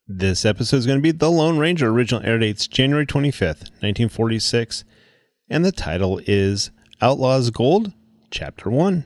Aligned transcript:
This 0.08 0.46
episode 0.46 0.78
is 0.78 0.86
going 0.86 1.00
to 1.00 1.04
be 1.04 1.12
The 1.12 1.30
Lone 1.30 1.58
Ranger. 1.58 1.90
Original 1.90 2.24
air 2.24 2.40
dates 2.40 2.66
January 2.66 3.06
25th, 3.06 3.72
1946. 3.82 4.86
And 5.50 5.66
the 5.66 5.74
title 5.74 6.22
is 6.26 6.72
Outlaws 7.00 7.52
Gold, 7.52 7.94
Chapter 8.32 8.72
1. 8.72 9.04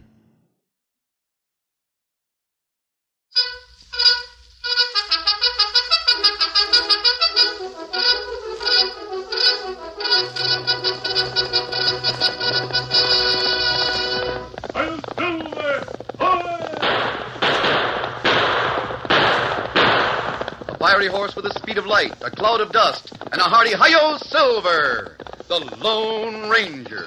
A 20.69 20.77
fiery 20.79 21.07
horse 21.07 21.35
with 21.35 21.43
the 21.43 21.53
speed 21.57 21.77
of 21.77 21.85
light, 21.85 22.13
a 22.21 22.31
cloud 22.31 22.61
of 22.61 22.71
dust, 22.71 23.11
and 23.33 23.41
a 23.41 23.43
hearty 23.43 23.73
hi-yo 23.73 24.15
silver, 24.15 25.17
the 25.49 25.59
Lone 25.83 26.49
Ranger. 26.49 27.00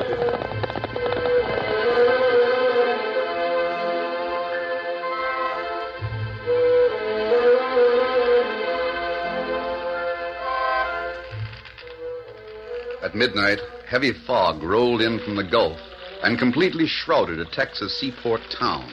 At 13.11 13.17
midnight, 13.17 13.59
heavy 13.85 14.13
fog 14.13 14.63
rolled 14.63 15.01
in 15.01 15.19
from 15.19 15.35
the 15.35 15.43
Gulf 15.43 15.77
and 16.23 16.39
completely 16.39 16.87
shrouded 16.87 17.41
a 17.41 17.45
Texas 17.45 17.99
seaport 17.99 18.39
town. 18.57 18.89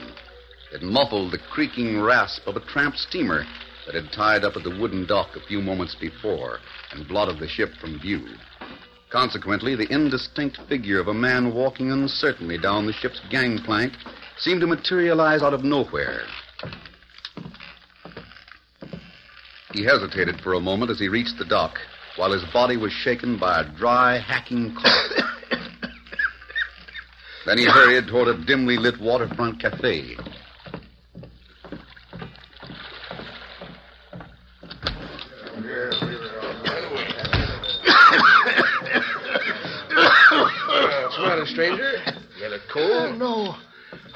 It 0.72 0.82
muffled 0.82 1.30
the 1.30 1.38
creaking 1.38 2.00
rasp 2.00 2.44
of 2.48 2.56
a 2.56 2.66
tramp 2.66 2.96
steamer 2.96 3.46
that 3.86 3.94
had 3.94 4.10
tied 4.10 4.42
up 4.42 4.56
at 4.56 4.64
the 4.64 4.76
wooden 4.76 5.06
dock 5.06 5.36
a 5.36 5.46
few 5.46 5.62
moments 5.62 5.94
before 5.94 6.58
and 6.90 7.06
blotted 7.06 7.38
the 7.38 7.46
ship 7.46 7.70
from 7.80 8.00
view. 8.00 8.26
Consequently, 9.08 9.76
the 9.76 9.86
indistinct 9.88 10.58
figure 10.68 10.98
of 10.98 11.06
a 11.06 11.14
man 11.14 11.54
walking 11.54 11.92
uncertainly 11.92 12.58
down 12.58 12.86
the 12.86 12.92
ship's 12.92 13.20
gangplank 13.30 13.92
seemed 14.36 14.62
to 14.62 14.66
materialize 14.66 15.44
out 15.44 15.54
of 15.54 15.62
nowhere. 15.62 16.22
He 19.72 19.84
hesitated 19.84 20.40
for 20.40 20.54
a 20.54 20.60
moment 20.60 20.90
as 20.90 20.98
he 20.98 21.08
reached 21.08 21.38
the 21.38 21.44
dock, 21.44 21.78
while 22.18 22.32
his 22.32 22.44
body 22.52 22.76
was 22.76 22.92
shaken 22.92 23.38
by 23.38 23.60
a 23.60 23.76
dry, 23.76 24.18
hacking 24.18 24.74
cough. 24.74 25.12
then 27.46 27.58
he 27.58 27.64
hurried 27.64 28.08
toward 28.08 28.26
a 28.26 28.44
dimly 28.44 28.76
lit 28.76 29.00
waterfront 29.00 29.60
cafe. 29.60 30.16
What's 41.16 41.40
the 41.40 41.46
stranger? 41.46 41.92
You 42.36 42.48
got 42.48 42.52
a 42.52 42.60
cold? 42.72 42.90
Oh, 42.90 43.14
no. 43.16 43.56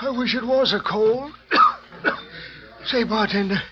I 0.01 0.11
wish 0.11 0.35
it 0.35 0.45
was 0.45 0.73
a 0.73 0.81
cold. 0.81 1.33
Say, 2.85 3.05
bartender, 3.05 3.63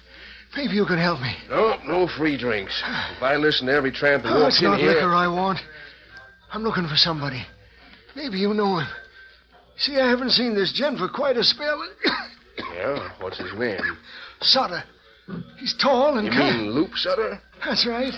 maybe 0.60 0.74
you 0.74 0.84
can 0.84 0.98
help 0.98 1.20
me. 1.20 1.34
No, 1.48 1.76
no 1.86 2.06
free 2.18 2.36
drinks. 2.36 2.82
If 3.16 3.22
I 3.22 3.36
listen 3.36 3.66
to 3.66 3.72
every 3.72 3.92
tramp 3.92 4.24
that 4.24 4.32
Oh, 4.32 4.42
walks 4.42 4.56
it's 4.56 4.62
not 4.62 4.80
liquor 4.80 5.14
I 5.14 5.26
want. 5.26 5.58
I'm 6.52 6.62
looking 6.62 6.86
for 6.86 6.96
somebody. 6.96 7.44
Maybe 8.14 8.38
you 8.38 8.52
know 8.54 8.78
him. 8.78 8.88
See, 9.78 9.96
I 9.98 10.08
haven't 10.08 10.30
seen 10.30 10.54
this 10.54 10.72
gent 10.72 10.98
for 10.98 11.08
quite 11.08 11.36
a 11.36 11.44
spell. 11.44 11.80
Yeah, 12.74 13.10
what's 13.20 13.38
his 13.38 13.52
name? 13.58 13.80
Sutter. 14.42 14.82
He's 15.58 15.74
tall 15.80 16.18
and 16.18 16.26
You 16.26 16.32
kind. 16.32 16.58
mean 16.62 16.70
Loop 16.72 16.90
Sutter? 16.96 17.40
That's 17.64 17.86
right. 17.86 18.12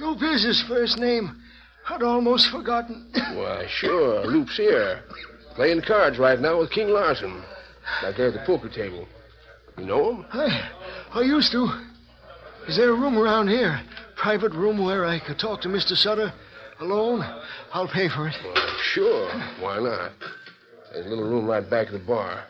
Loop 0.00 0.22
is 0.22 0.44
his 0.44 0.62
first 0.68 0.98
name. 0.98 1.40
I'd 1.88 2.02
almost 2.02 2.50
forgotten. 2.50 3.10
Why, 3.34 3.66
sure, 3.68 4.24
Loop's 4.26 4.56
here. 4.56 5.02
Playing 5.54 5.82
cards 5.82 6.18
right 6.18 6.40
now 6.40 6.58
with 6.60 6.70
King 6.70 6.88
Larson. 6.88 7.42
Back 8.02 8.16
there 8.16 8.28
at 8.28 8.34
the 8.34 8.42
poker 8.46 8.68
table. 8.68 9.06
You 9.80 9.86
know 9.86 10.12
him? 10.12 10.26
I, 10.30 10.70
I 11.14 11.22
used 11.22 11.52
to. 11.52 11.66
Is 12.68 12.76
there 12.76 12.90
a 12.90 12.94
room 12.94 13.16
around 13.16 13.48
here? 13.48 13.80
Private 14.14 14.52
room 14.52 14.84
where 14.84 15.06
I 15.06 15.18
could 15.18 15.38
talk 15.38 15.62
to 15.62 15.68
Mr. 15.68 15.96
Sutter 15.96 16.34
alone? 16.80 17.22
I'll 17.72 17.88
pay 17.88 18.10
for 18.10 18.28
it. 18.28 18.36
Well, 18.44 18.66
sure. 18.82 19.30
Why 19.58 19.78
not? 19.78 20.12
There's 20.92 21.06
a 21.06 21.08
little 21.08 21.24
room 21.24 21.46
right 21.46 21.68
back 21.68 21.86
of 21.86 21.94
the 21.94 21.98
bar. 21.98 22.44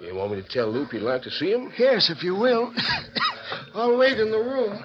You 0.00 0.16
want 0.16 0.32
me 0.32 0.42
to 0.42 0.48
tell 0.48 0.66
Loop 0.66 0.92
you'd 0.92 1.02
like 1.02 1.22
to 1.22 1.30
see 1.30 1.52
him? 1.52 1.72
Yes, 1.78 2.10
if 2.10 2.24
you 2.24 2.34
will. 2.34 2.74
I'll 3.74 3.96
wait 3.96 4.18
in 4.18 4.32
the 4.32 4.38
room. 4.38 4.84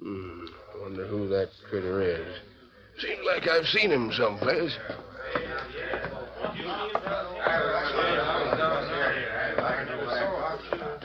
Hmm. 0.00 0.44
Wonder 0.80 1.06
who 1.08 1.28
that 1.28 1.48
critter 1.68 2.02
is. 2.02 2.36
Seems 2.98 3.20
like 3.26 3.48
I've 3.48 3.66
seen 3.66 3.90
him 3.90 4.12
someplace. 4.12 4.76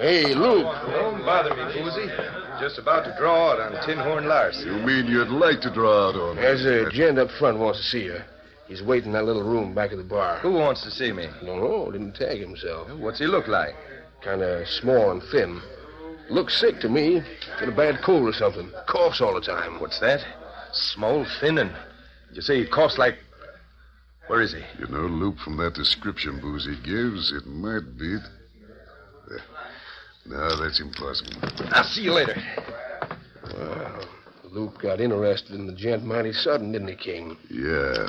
Hey, 0.04 0.36
Loop. 0.36 0.66
Don't 0.66 1.24
bother 1.24 1.56
me, 1.56 1.64
Boozy. 1.80 2.12
Just 2.60 2.78
about 2.78 3.06
to 3.06 3.16
draw 3.18 3.54
out 3.54 3.62
on 3.62 3.88
Tin 3.88 3.98
Horn 3.98 4.28
Larson. 4.28 4.68
You 4.68 4.86
mean 4.86 5.08
you'd 5.08 5.30
like 5.30 5.62
to 5.62 5.74
draw 5.74 6.10
out 6.10 6.16
on 6.16 6.38
him? 6.38 6.44
There's 6.44 6.66
a 6.66 6.92
gent 6.92 7.18
up 7.18 7.30
front 7.40 7.58
wants 7.58 7.80
to 7.80 7.86
see 7.86 8.04
you. 8.04 8.18
He's 8.68 8.84
waiting 8.84 9.08
in 9.08 9.14
that 9.14 9.24
little 9.24 9.44
room 9.44 9.74
back 9.74 9.94
of 9.94 10.00
the 10.00 10.04
bar. 10.04 10.40
Who 10.40 10.52
wants 10.52 10.84
to 10.84 10.92
see 10.92 11.14
me? 11.14 11.28
Don't 11.46 11.62
know. 11.62 11.90
Didn't 11.90 12.16
tag 12.16 12.38
himself. 12.38 12.92
What's 13.00 13.20
he 13.20 13.28
look 13.28 13.48
like? 13.48 13.76
Kind 14.22 14.42
of 14.42 14.68
small 14.68 15.12
and 15.12 15.24
thin. 15.32 15.62
Looks 16.30 16.60
sick 16.60 16.82
to 16.82 16.90
me. 16.90 17.22
Got 17.62 17.70
a 17.70 17.72
bad 17.72 18.02
cold 18.04 18.28
or 18.28 18.34
something. 18.34 18.70
Coughs 18.90 19.22
all 19.22 19.34
the 19.34 19.40
time. 19.40 19.80
What's 19.80 20.02
that? 20.02 20.20
Small, 20.74 21.26
thin, 21.40 21.60
and 21.60 21.72
you 22.34 22.42
say 22.42 22.62
he 22.62 22.68
coughs 22.68 22.98
like. 22.98 23.16
Where 24.28 24.42
is 24.42 24.52
he? 24.52 24.64
You 24.80 24.88
know, 24.88 25.08
Loop, 25.08 25.38
from 25.38 25.56
that 25.58 25.76
description 25.76 26.42
Boozy 26.42 26.76
gives, 26.84 27.32
it 27.32 27.46
might 27.48 27.98
be. 27.98 28.18
There. 30.26 30.38
No, 30.38 30.64
that's 30.64 30.80
impossible. 30.80 31.34
I'll 31.72 31.84
see 31.84 32.02
you 32.02 32.14
later. 32.14 32.36
Well, 33.58 34.06
Loop 34.52 34.82
got 34.82 35.02
interested 35.02 35.56
in 35.56 35.68
the 35.68 35.74
gent 35.74 36.04
mighty 36.04 36.32
sudden, 36.32 36.72
didn't 36.72 36.90
he, 36.90 36.96
King? 36.96 37.38
Yeah. 37.50 38.08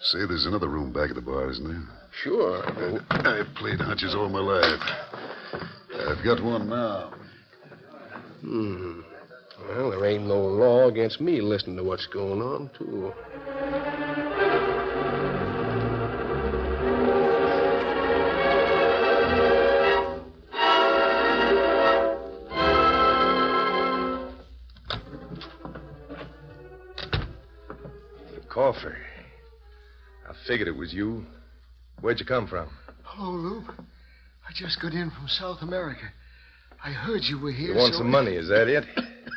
Say, 0.00 0.26
there's 0.26 0.46
another 0.46 0.68
room 0.68 0.92
back 0.92 1.10
at 1.10 1.16
the 1.16 1.22
bar, 1.22 1.50
isn't 1.50 1.66
there? 1.66 1.82
Sure. 2.22 2.62
I've 3.10 3.54
played 3.56 3.80
hunches 3.80 4.14
all 4.14 4.28
my 4.28 4.40
life. 4.40 4.80
I've 6.06 6.24
got 6.24 6.42
one 6.42 6.68
now. 6.68 7.14
Hmm. 8.42 9.00
Well, 9.68 9.90
there 9.90 10.04
ain't 10.06 10.26
no 10.26 10.40
law 10.40 10.88
against 10.88 11.20
me 11.20 11.40
listening 11.40 11.76
to 11.76 11.84
what's 11.84 12.06
going 12.06 12.42
on, 12.42 12.70
too. 12.78 13.12
Figured 30.46 30.68
it 30.68 30.76
was 30.76 30.92
you. 30.92 31.24
Where'd 32.00 32.20
you 32.20 32.26
come 32.26 32.46
from? 32.46 32.68
Hello, 33.02 33.32
Loop. 33.32 33.64
I 34.48 34.52
just 34.54 34.80
got 34.80 34.92
in 34.92 35.10
from 35.10 35.28
South 35.28 35.62
America. 35.62 36.04
I 36.84 36.90
heard 36.90 37.22
you 37.22 37.38
were 37.40 37.52
here. 37.52 37.72
You 37.72 37.76
want 37.76 37.94
so 37.94 38.00
some 38.00 38.10
money, 38.10 38.32
is 38.32 38.48
that 38.48 38.68
it? 38.68 38.84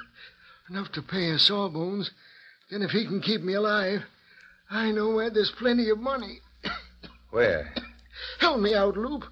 Enough 0.70 0.92
to 0.94 1.02
pay 1.02 1.30
a 1.30 1.40
sawbones. 1.40 2.12
Then 2.70 2.82
if 2.82 2.92
he 2.92 3.06
can 3.06 3.22
keep 3.22 3.42
me 3.42 3.54
alive, 3.54 4.02
I 4.70 4.92
know 4.92 5.12
where 5.16 5.30
there's 5.30 5.52
plenty 5.58 5.90
of 5.90 6.00
money. 6.00 6.40
Where? 7.32 7.74
Help 8.40 8.60
me 8.60 8.76
out, 8.76 8.98
Loop. 8.98 9.24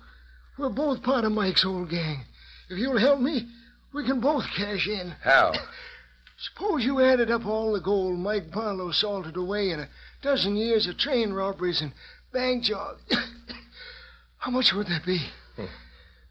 We're 0.57 0.69
both 0.69 1.03
part 1.03 1.25
of 1.25 1.33
Mike's 1.33 1.65
old 1.65 1.89
gang. 1.89 2.23
If 2.69 2.77
you'll 2.79 2.99
help 2.99 3.19
me, 3.19 3.47
we 3.93 4.05
can 4.05 4.21
both 4.21 4.45
cash 4.55 4.87
in. 4.87 5.13
How? 5.21 5.51
Suppose 6.37 6.83
you 6.83 7.01
added 7.01 7.31
up 7.31 7.45
all 7.45 7.73
the 7.73 7.79
gold 7.79 8.19
Mike 8.19 8.51
Barlow 8.51 8.91
salted 8.91 9.37
away 9.37 9.71
in 9.71 9.79
a 9.79 9.89
dozen 10.21 10.55
years 10.55 10.87
of 10.87 10.97
train 10.97 11.31
robberies 11.31 11.81
and 11.81 11.93
bank 12.33 12.63
jobs. 12.63 13.01
How 14.37 14.51
much 14.51 14.73
would 14.73 14.87
that 14.87 15.05
be? 15.05 15.19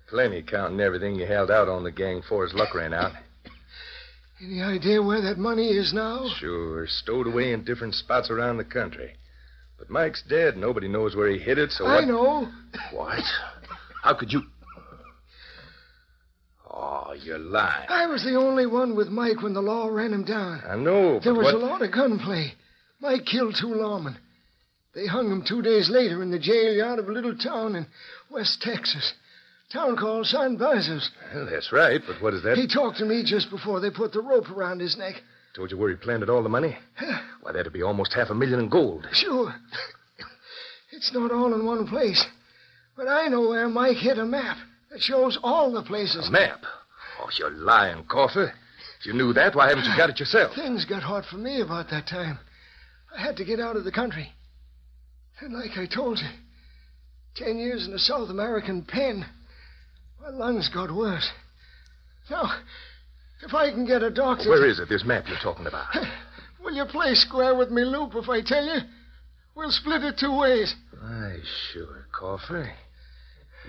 Plenty 0.08 0.42
counting 0.42 0.80
everything 0.80 1.14
you 1.14 1.26
held 1.26 1.50
out 1.50 1.68
on 1.68 1.84
the 1.84 1.90
gang 1.90 2.22
for 2.28 2.44
his 2.44 2.54
luck 2.54 2.74
ran 2.74 2.92
out. 2.92 3.12
Any 4.42 4.62
idea 4.62 5.02
where 5.02 5.22
that 5.22 5.38
money 5.38 5.68
is 5.68 5.94
now? 5.94 6.28
Sure, 6.38 6.86
stowed 6.86 7.26
away 7.26 7.52
in 7.52 7.64
different 7.64 7.94
spots 7.94 8.30
around 8.30 8.58
the 8.58 8.64
country. 8.64 9.16
But 9.78 9.90
Mike's 9.90 10.22
dead. 10.22 10.56
Nobody 10.56 10.88
knows 10.88 11.16
where 11.16 11.28
he 11.28 11.38
hid 11.38 11.58
it, 11.58 11.70
so 11.72 11.86
I 11.86 11.96
what... 11.96 12.08
know. 12.08 12.48
What? 12.92 13.24
How 14.02 14.14
could 14.14 14.32
you... 14.32 14.42
Oh, 16.96 17.12
you're 17.12 17.38
lying. 17.38 17.86
I 17.88 18.06
was 18.06 18.22
the 18.22 18.36
only 18.36 18.66
one 18.66 18.94
with 18.94 19.08
Mike 19.08 19.42
when 19.42 19.52
the 19.52 19.60
law 19.60 19.88
ran 19.88 20.12
him 20.12 20.24
down. 20.24 20.62
I 20.68 20.76
know, 20.76 21.14
but 21.14 21.24
There 21.24 21.34
was 21.34 21.52
what... 21.52 21.54
a 21.54 21.58
lot 21.58 21.82
of 21.82 21.90
gunplay. 21.90 22.52
Mike 23.00 23.24
killed 23.26 23.56
two 23.60 23.66
lawmen. 23.66 24.16
They 24.94 25.06
hung 25.06 25.28
him 25.28 25.42
two 25.46 25.60
days 25.60 25.90
later 25.90 26.22
in 26.22 26.30
the 26.30 26.38
jail 26.38 26.72
yard 26.72 27.00
of 27.00 27.08
a 27.08 27.12
little 27.12 27.36
town 27.36 27.74
in 27.74 27.86
West 28.30 28.62
Texas. 28.62 29.12
Town 29.72 29.96
called 29.96 30.26
San 30.26 30.56
Basos. 30.56 31.08
Well, 31.34 31.46
that's 31.50 31.72
right, 31.72 32.00
but 32.06 32.22
what 32.22 32.32
is 32.32 32.44
that? 32.44 32.56
He 32.56 32.68
talked 32.68 32.98
to 32.98 33.04
me 33.04 33.24
just 33.24 33.50
before 33.50 33.80
they 33.80 33.90
put 33.90 34.12
the 34.12 34.20
rope 34.22 34.48
around 34.50 34.78
his 34.80 34.96
neck. 34.96 35.16
Told 35.56 35.72
you 35.72 35.76
where 35.78 35.90
he 35.90 35.96
planted 35.96 36.30
all 36.30 36.44
the 36.44 36.48
money? 36.48 36.76
Why, 37.42 37.50
that'd 37.52 37.72
be 37.72 37.82
almost 37.82 38.12
half 38.12 38.30
a 38.30 38.34
million 38.34 38.60
in 38.60 38.68
gold. 38.68 39.08
Sure. 39.12 39.52
It's 40.92 41.12
not 41.12 41.32
all 41.32 41.52
in 41.54 41.66
one 41.66 41.88
place. 41.88 42.24
But 42.96 43.08
I 43.08 43.26
know 43.26 43.48
where 43.48 43.68
Mike 43.68 43.96
hid 43.96 44.18
a 44.20 44.24
map 44.24 44.58
that 44.92 45.02
shows 45.02 45.36
all 45.42 45.72
the 45.72 45.82
places. 45.82 46.28
A 46.28 46.30
map? 46.30 46.60
Oh, 47.24 47.30
you're 47.38 47.50
lying, 47.50 48.04
Coffer. 48.04 48.52
If 49.00 49.06
you 49.06 49.14
knew 49.14 49.32
that, 49.32 49.54
why 49.54 49.68
haven't 49.68 49.84
you 49.84 49.96
got 49.96 50.10
it 50.10 50.20
yourself? 50.20 50.54
Things 50.54 50.84
got 50.84 51.02
hot 51.02 51.24
for 51.30 51.36
me 51.36 51.62
about 51.62 51.88
that 51.90 52.06
time. 52.06 52.38
I 53.16 53.22
had 53.22 53.36
to 53.38 53.44
get 53.44 53.60
out 53.60 53.76
of 53.76 53.84
the 53.84 53.92
country. 53.92 54.32
And 55.40 55.54
like 55.54 55.76
I 55.76 55.86
told 55.86 56.18
you, 56.18 56.28
ten 57.34 57.56
years 57.56 57.86
in 57.86 57.94
a 57.94 57.98
South 57.98 58.28
American 58.28 58.82
pen, 58.82 59.24
my 60.20 60.30
lungs 60.30 60.68
got 60.72 60.94
worse. 60.94 61.28
Now, 62.30 62.60
if 63.42 63.54
I 63.54 63.70
can 63.70 63.86
get 63.86 64.02
a 64.02 64.10
doctor. 64.10 64.50
Where 64.50 64.68
is 64.68 64.78
it, 64.78 64.88
this 64.88 65.04
map 65.04 65.24
you're 65.26 65.38
talking 65.42 65.66
about? 65.66 65.86
Will 66.62 66.74
you 66.74 66.84
play 66.86 67.14
square 67.14 67.54
with 67.54 67.70
me, 67.70 67.84
Loop, 67.84 68.14
if 68.14 68.28
I 68.28 68.42
tell 68.42 68.64
you? 68.64 68.80
We'll 69.54 69.70
split 69.70 70.02
it 70.02 70.16
two 70.18 70.36
ways. 70.36 70.74
Why, 70.98 71.36
sure, 71.72 72.06
Coffer. 72.12 72.70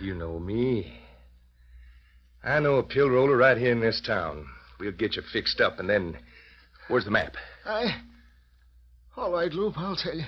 You 0.01 0.15
know 0.15 0.39
me. 0.39 1.04
I 2.45 2.59
know 2.59 2.75
a 2.75 2.83
pill 2.83 3.09
roller 3.09 3.37
right 3.37 3.57
here 3.57 3.71
in 3.71 3.79
this 3.79 4.01
town. 4.05 4.45
We'll 4.79 4.91
get 4.91 5.15
you 5.15 5.23
fixed 5.33 5.59
up, 5.59 5.79
and 5.79 5.89
then. 5.89 6.17
Where's 6.87 7.05
the 7.05 7.11
map? 7.11 7.33
I. 7.65 8.03
All 9.17 9.31
right, 9.31 9.51
Loop, 9.51 9.73
I'll 9.77 9.95
tell 9.95 10.13
you. 10.13 10.25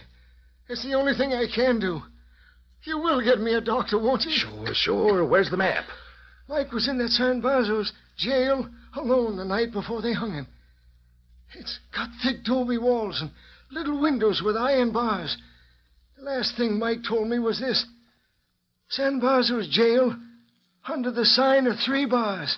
It's 0.68 0.84
the 0.84 0.96
only 0.96 1.14
thing 1.14 1.32
I 1.32 1.46
can 1.54 1.80
do. 1.80 2.02
You 2.84 2.98
will 2.98 3.24
get 3.24 3.40
me 3.40 3.54
a 3.54 3.62
doctor, 3.62 4.00
won't 4.00 4.24
you? 4.24 4.32
Sure, 4.32 4.74
sure. 4.74 5.26
Where's 5.26 5.52
the 5.52 5.58
map? 5.58 5.86
Mike 6.48 6.72
was 6.72 6.88
in 6.88 6.98
that 6.98 7.10
San 7.10 7.42
Basos 7.42 7.92
jail 8.18 8.68
alone 8.96 9.38
the 9.38 9.46
night 9.46 9.72
before 9.72 10.02
they 10.02 10.14
hung 10.14 10.34
him. 10.34 10.48
It's 11.54 11.80
got 11.94 12.10
thick 12.24 12.44
doby 12.44 12.78
walls 12.78 13.22
and 13.22 13.32
little 13.72 14.02
windows 14.02 14.42
with 14.44 14.58
iron 14.58 14.92
bars. 14.92 15.38
The 16.18 16.24
last 16.24 16.58
thing 16.58 16.80
Mike 16.80 17.04
told 17.08 17.28
me 17.28 17.38
was 17.38 17.60
this 17.60 17.86
San 18.90 19.20
Basos 19.22 19.70
jail 19.70 20.16
under 20.88 21.12
the 21.12 21.26
sign 21.26 21.68
of 21.68 21.78
three 21.80 22.06
bars. 22.06 22.58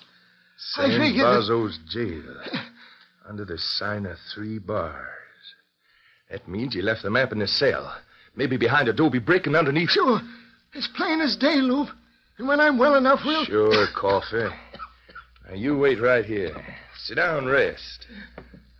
I 0.77 0.87
San 0.89 0.99
figured 0.99 1.25
that- 1.25 1.39
Baso's 1.41 1.79
jail. 1.89 2.23
Under 3.29 3.45
the 3.45 3.59
sign 3.59 4.07
of 4.07 4.17
three 4.33 4.57
bars. 4.57 5.05
That 6.31 6.47
means 6.47 6.73
you 6.73 6.81
left 6.81 7.03
the 7.03 7.11
map 7.11 7.31
in 7.31 7.37
the 7.39 7.47
cell. 7.47 7.95
Maybe 8.35 8.57
behind 8.57 8.87
a 8.87 8.91
adobe 8.91 9.19
brick 9.19 9.45
and 9.45 9.55
underneath. 9.55 9.91
Sure, 9.91 10.19
it's 10.73 10.87
plain 10.97 11.21
as 11.21 11.35
day, 11.37 11.57
Loop. 11.57 11.89
And 12.39 12.47
when 12.47 12.59
I'm 12.59 12.79
well 12.79 12.95
enough, 12.95 13.19
we'll. 13.23 13.45
Sure, 13.45 13.85
Coffee. 13.95 14.47
Now, 15.47 15.53
you 15.55 15.77
wait 15.77 16.01
right 16.01 16.25
here. 16.25 16.55
Sit 17.03 17.15
down 17.15 17.37
and 17.39 17.47
rest. 17.49 18.07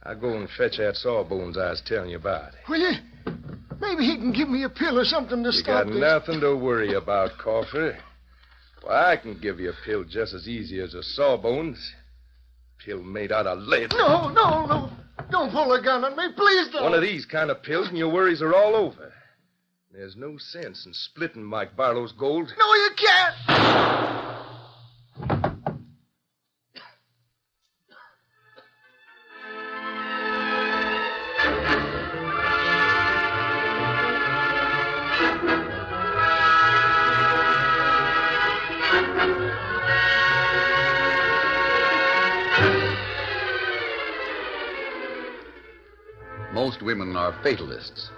I'll 0.03 0.19
go 0.19 0.33
and 0.35 0.49
fetch 0.57 0.77
that 0.77 0.95
sawbones 0.95 1.55
I 1.57 1.69
was 1.69 1.81
telling 1.85 2.09
you 2.09 2.17
about. 2.17 2.53
Will 2.67 2.79
you? 2.79 2.97
Maybe 3.79 4.03
he 4.03 4.15
can 4.17 4.31
give 4.33 4.49
me 4.49 4.63
a 4.63 4.69
pill 4.69 4.97
or 4.99 5.05
something 5.05 5.43
to 5.43 5.49
You 5.49 5.59
stop 5.59 5.85
got 5.85 5.93
this. 5.93 6.01
nothing 6.01 6.41
to 6.41 6.55
worry 6.55 6.95
about, 6.95 7.37
Coffee. 7.37 7.91
Why, 8.83 9.11
I 9.11 9.17
can 9.17 9.39
give 9.39 9.59
you 9.59 9.69
a 9.69 9.85
pill 9.85 10.03
just 10.03 10.33
as 10.33 10.47
easy 10.47 10.79
as 10.79 10.93
a 10.93 11.03
sawbones. 11.03 11.93
Pill 12.83 13.01
made 13.03 13.31
out 13.31 13.45
of 13.45 13.59
lead. 13.59 13.91
No, 13.91 14.29
no, 14.29 14.65
no. 14.65 14.89
Don't 15.29 15.51
pull 15.51 15.73
a 15.73 15.81
gun 15.81 16.05
on 16.05 16.15
me. 16.15 16.33
Please 16.35 16.69
don't. 16.69 16.83
One 16.83 16.93
of 16.93 17.01
these 17.01 17.25
kind 17.25 17.51
of 17.51 17.61
pills, 17.61 17.89
and 17.89 17.97
your 17.97 18.09
worries 18.09 18.41
are 18.41 18.55
all 18.55 18.75
over. 18.75 19.11
There's 19.91 20.15
no 20.15 20.37
sense 20.37 20.85
in 20.85 20.93
splitting 20.93 21.43
Mike 21.43 21.75
Barlow's 21.75 22.13
gold. 22.13 22.53
No, 22.57 22.73
you 22.75 22.89
can't. 22.95 24.18
Are 47.29 47.43
fatalists. 47.43 48.09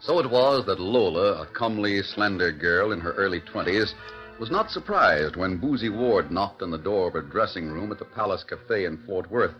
So 0.00 0.20
it 0.20 0.30
was 0.30 0.64
that 0.66 0.78
Lola, 0.78 1.42
a 1.42 1.46
comely, 1.46 2.00
slender 2.00 2.52
girl 2.52 2.92
in 2.92 3.00
her 3.00 3.12
early 3.14 3.40
twenties, 3.40 3.92
was 4.38 4.52
not 4.52 4.70
surprised 4.70 5.34
when 5.34 5.58
Boozy 5.58 5.88
Ward 5.88 6.30
knocked 6.30 6.62
on 6.62 6.70
the 6.70 6.78
door 6.78 7.08
of 7.08 7.14
her 7.14 7.22
dressing 7.22 7.72
room 7.72 7.90
at 7.90 7.98
the 7.98 8.04
Palace 8.04 8.44
Cafe 8.44 8.84
in 8.84 8.98
Fort 8.98 9.28
Worth. 9.32 9.54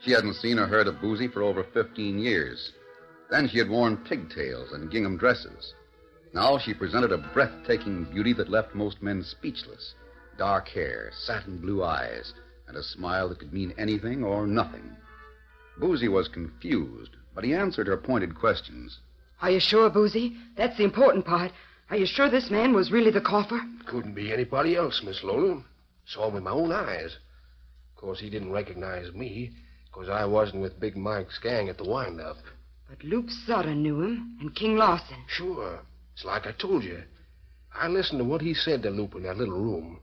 She 0.00 0.12
hadn't 0.12 0.34
seen 0.34 0.60
or 0.60 0.68
heard 0.68 0.86
of 0.86 1.00
Boozy 1.00 1.26
for 1.26 1.42
over 1.42 1.64
15 1.64 2.20
years. 2.20 2.72
Then 3.30 3.48
she 3.48 3.58
had 3.58 3.68
worn 3.68 3.96
pigtails 3.96 4.70
and 4.70 4.92
gingham 4.92 5.16
dresses. 5.16 5.74
Now 6.32 6.56
she 6.56 6.72
presented 6.72 7.10
a 7.10 7.18
breathtaking 7.34 8.04
beauty 8.04 8.32
that 8.34 8.48
left 8.48 8.76
most 8.76 9.02
men 9.02 9.24
speechless. 9.24 9.94
Dark 10.38 10.68
hair, 10.68 11.10
satin 11.12 11.58
blue 11.58 11.82
eyes, 11.82 12.32
and 12.68 12.76
a 12.76 12.82
smile 12.82 13.28
that 13.28 13.40
could 13.40 13.52
mean 13.52 13.74
anything 13.76 14.22
or 14.22 14.46
nothing. 14.46 14.96
Boozy 15.78 16.08
was 16.08 16.28
confused, 16.28 17.16
but 17.34 17.44
he 17.44 17.54
answered 17.54 17.86
her 17.86 17.96
pointed 17.96 18.34
questions. 18.34 18.98
Are 19.42 19.50
you 19.50 19.60
sure, 19.60 19.88
Boozy? 19.88 20.36
That's 20.56 20.76
the 20.76 20.84
important 20.84 21.24
part. 21.24 21.52
Are 21.90 21.96
you 21.96 22.06
sure 22.06 22.30
this 22.30 22.50
man 22.50 22.72
was 22.72 22.92
really 22.92 23.10
the 23.10 23.20
coffer? 23.20 23.60
Couldn't 23.86 24.14
be 24.14 24.32
anybody 24.32 24.76
else, 24.76 25.02
Miss 25.04 25.24
Lola. 25.24 25.64
Saw 26.06 26.28
him 26.28 26.34
with 26.34 26.42
my 26.42 26.50
own 26.50 26.72
eyes. 26.72 27.16
Of 27.94 28.00
course, 28.00 28.20
he 28.20 28.30
didn't 28.30 28.52
recognize 28.52 29.12
me, 29.12 29.50
because 29.86 30.08
I 30.08 30.24
wasn't 30.24 30.62
with 30.62 30.78
Big 30.78 30.96
Mike's 30.96 31.38
gang 31.38 31.68
at 31.68 31.78
the 31.78 31.88
windup. 31.88 32.36
But 32.88 33.02
Loop 33.04 33.30
Sutter 33.30 33.74
knew 33.74 34.02
him, 34.02 34.36
and 34.40 34.54
King 34.54 34.76
Larson. 34.76 35.16
Sure. 35.28 35.80
It's 36.14 36.24
like 36.24 36.46
I 36.46 36.52
told 36.52 36.84
you. 36.84 37.02
I 37.74 37.88
listened 37.88 38.18
to 38.18 38.24
what 38.24 38.40
he 38.40 38.54
said 38.54 38.82
to 38.82 38.90
Loop 38.90 39.14
in 39.14 39.22
that 39.22 39.36
little 39.36 39.58
room. 39.58 40.00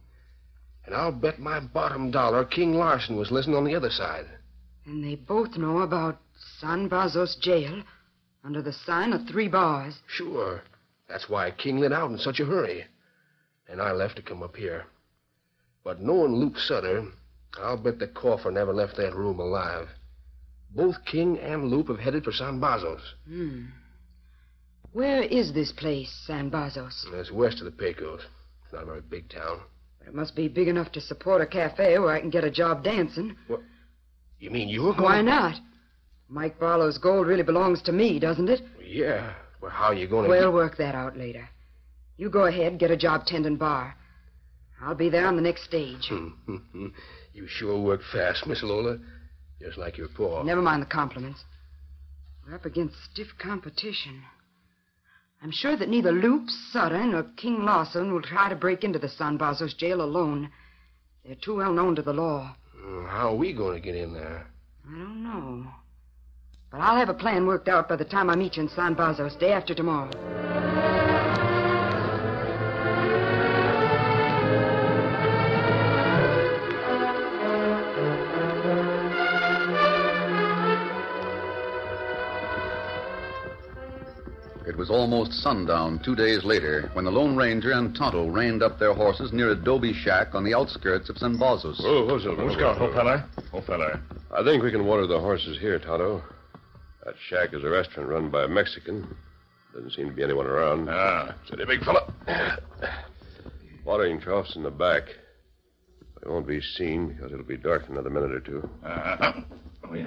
And 0.85 0.95
I'll 0.95 1.11
bet 1.11 1.39
my 1.39 1.59
bottom 1.59 2.11
dollar 2.11 2.45
King 2.45 2.73
Larson 2.73 3.17
was 3.17 3.29
listening 3.29 3.57
on 3.57 3.65
the 3.65 3.75
other 3.75 3.89
side. 3.89 4.25
And 4.85 5.03
they 5.03 5.15
both 5.15 5.57
know 5.57 5.79
about 5.79 6.19
San 6.59 6.87
Brazos 6.87 7.35
jail 7.35 7.83
under 8.43 8.61
the 8.61 8.73
sign 8.73 9.13
of 9.13 9.27
three 9.27 9.47
bars. 9.47 9.99
Sure. 10.07 10.61
That's 11.07 11.29
why 11.29 11.51
King 11.51 11.79
lit 11.79 11.93
out 11.93 12.11
in 12.11 12.17
such 12.17 12.39
a 12.39 12.45
hurry. 12.45 12.85
And 13.67 13.81
I 13.81 13.91
left 13.91 14.15
to 14.17 14.21
come 14.21 14.43
up 14.43 14.55
here. 14.55 14.85
But 15.83 16.01
knowing 16.01 16.35
Loop 16.35 16.57
Sutter, 16.57 17.05
I'll 17.57 17.77
bet 17.77 17.99
the 17.99 18.07
coffer 18.07 18.51
never 18.51 18.73
left 18.73 18.97
that 18.97 19.15
room 19.15 19.39
alive. 19.39 19.87
Both 20.75 21.05
King 21.05 21.39
and 21.39 21.69
Loop 21.69 21.87
have 21.87 21.99
headed 21.99 22.23
for 22.23 22.31
San 22.31 22.59
Bazos. 22.59 23.01
Hmm. 23.27 23.65
Where 24.93 25.21
is 25.21 25.53
this 25.53 25.71
place, 25.71 26.11
San 26.25 26.49
Brazos? 26.49 27.05
It's 27.13 27.31
west 27.31 27.59
of 27.59 27.65
the 27.65 27.71
Pecos. 27.71 28.21
It's 28.63 28.73
not 28.73 28.83
a 28.83 28.85
very 28.85 29.01
big 29.01 29.29
town. 29.29 29.59
But 29.99 30.07
it 30.07 30.15
must 30.15 30.35
be 30.35 30.47
big 30.47 30.67
enough 30.67 30.91
to 30.93 31.01
support 31.01 31.41
a 31.41 31.45
cafe 31.45 31.99
where 31.99 32.13
I 32.13 32.19
can 32.19 32.29
get 32.29 32.43
a 32.43 32.51
job 32.51 32.83
dancing. 32.83 33.35
What? 33.47 33.61
You 34.39 34.49
mean 34.49 34.69
you're 34.69 34.93
going? 34.93 35.03
Why 35.03 35.21
not? 35.21 35.59
Mike 36.29 36.59
Barlow's 36.59 36.97
gold 36.97 37.27
really 37.27 37.43
belongs 37.43 37.81
to 37.83 37.91
me, 37.91 38.19
doesn't 38.19 38.49
it? 38.49 38.61
Yeah. 38.85 39.33
Well, 39.61 39.71
how 39.71 39.85
are 39.85 39.93
you 39.93 40.07
going 40.07 40.23
to... 40.25 40.29
We'll 40.29 40.53
work 40.53 40.77
that 40.77 40.93
out 40.95 41.17
later. 41.17 41.47
You 42.17 42.29
go 42.29 42.45
ahead, 42.45 42.79
get 42.79 42.91
a 42.91 42.97
job 42.97 43.25
tending 43.25 43.55
bar. 43.55 43.95
I'll 44.81 44.95
be 44.95 45.09
there 45.09 45.25
on 45.25 45.35
the 45.35 45.41
next 45.41 45.63
stage. 45.63 46.09
you 47.33 47.47
sure 47.47 47.81
work 47.81 48.01
fast, 48.11 48.45
Miss 48.45 48.61
Lola. 48.61 48.97
Just 49.61 49.77
like 49.77 49.97
your 49.97 50.09
paw. 50.09 50.43
Never 50.43 50.61
mind 50.61 50.81
the 50.81 50.87
compliments. 50.87 51.43
We're 52.45 52.55
up 52.55 52.65
against 52.65 52.95
stiff 53.11 53.27
competition. 53.39 54.21
I'm 55.41 55.51
sure 55.51 55.77
that 55.77 55.89
neither 55.89 56.11
Loop, 56.11 56.49
Sutter, 56.71 57.03
nor 57.05 57.23
King 57.37 57.63
Larson 57.63 58.11
will 58.11 58.21
try 58.21 58.49
to 58.49 58.55
break 58.55 58.83
into 58.83 58.99
the 58.99 59.09
San 59.09 59.37
Bazos 59.37 59.73
jail 59.73 60.01
alone. 60.01 60.49
They're 61.25 61.35
too 61.35 61.55
well 61.55 61.73
known 61.73 61.95
to 61.95 62.01
the 62.01 62.13
law. 62.13 62.55
How 63.07 63.29
are 63.29 63.35
we 63.35 63.53
going 63.53 63.75
to 63.75 63.81
get 63.81 63.95
in 63.95 64.13
there? 64.13 64.47
I 64.87 64.97
don't 64.97 65.23
know. 65.23 65.67
But 66.69 66.81
I'll 66.81 66.97
have 66.97 67.09
a 67.09 67.13
plan 67.13 67.47
worked 67.47 67.69
out 67.69 67.87
by 67.87 67.95
the 67.95 68.03
time 68.03 68.29
I 68.29 68.35
meet 68.35 68.57
you 68.57 68.63
in 68.63 68.69
San 68.69 68.93
Bazos 68.93 69.35
day 69.35 69.53
after 69.53 69.73
tomorrow. 69.73 70.09
It 84.67 84.75
was 84.75 84.89
almost 84.89 85.31
sundown 85.41 85.99
two 86.03 86.15
days 86.15 86.43
later 86.43 86.89
when 86.93 87.05
the 87.05 87.11
Lone 87.11 87.37
Ranger 87.37 87.71
and 87.71 87.95
Tonto 87.95 88.27
reined 88.27 88.61
up 88.61 88.77
their 88.77 88.93
horses 88.93 89.31
near 89.31 89.49
a 89.49 89.53
Adobe 89.53 89.93
Shack 89.93 90.35
on 90.35 90.43
the 90.43 90.53
outskirts 90.53 91.09
of 91.09 91.17
San 91.17 91.37
Bazos. 91.37 91.79
Oh, 91.83 92.09
oh, 92.09 92.19
Silver. 92.19 92.45
Who's 92.45 92.57
got, 92.57 92.79
oh, 92.81 92.93
fella? 92.93 93.25
Oh, 93.53 93.61
fella. 93.61 93.99
I 94.31 94.43
think 94.43 94.61
we 94.61 94.69
can 94.69 94.85
water 94.85 95.07
the 95.07 95.19
horses 95.19 95.57
here, 95.57 95.79
Tonto. 95.79 96.21
That 97.07 97.15
shack 97.29 97.53
is 97.53 97.63
a 97.63 97.69
restaurant 97.69 98.09
run 98.09 98.29
by 98.29 98.43
a 98.43 98.49
Mexican. 98.49 99.07
Doesn't 99.73 99.91
seem 99.91 100.09
to 100.09 100.13
be 100.13 100.23
anyone 100.23 100.45
around. 100.45 100.89
Ah, 100.89 101.33
steady, 101.45 101.63
big 101.63 101.81
fella. 101.85 102.13
Watering 103.85 104.19
trough's 104.19 104.57
in 104.57 104.63
the 104.63 104.69
back. 104.69 105.03
They 106.21 106.29
won't 106.29 106.45
be 106.45 106.59
seen 106.59 107.13
because 107.13 107.31
it'll 107.31 107.45
be 107.45 107.55
dark 107.55 107.85
in 107.85 107.93
another 107.93 108.09
minute 108.09 108.33
or 108.33 108.41
two. 108.41 108.69
Uh, 108.85 109.39
we, 109.89 110.05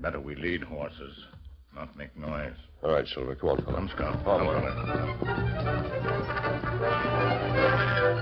better 0.00 0.18
we 0.18 0.34
lead 0.34 0.64
horses, 0.64 1.24
not 1.72 1.96
make 1.96 2.16
noise. 2.16 2.56
All 2.82 2.94
right, 2.94 3.06
Silver. 3.06 3.36
Come 3.36 3.50
on, 3.50 3.58
fella. 3.64 3.76
Come, 3.76 3.88
Scout. 3.94 4.24
Come 4.24 4.48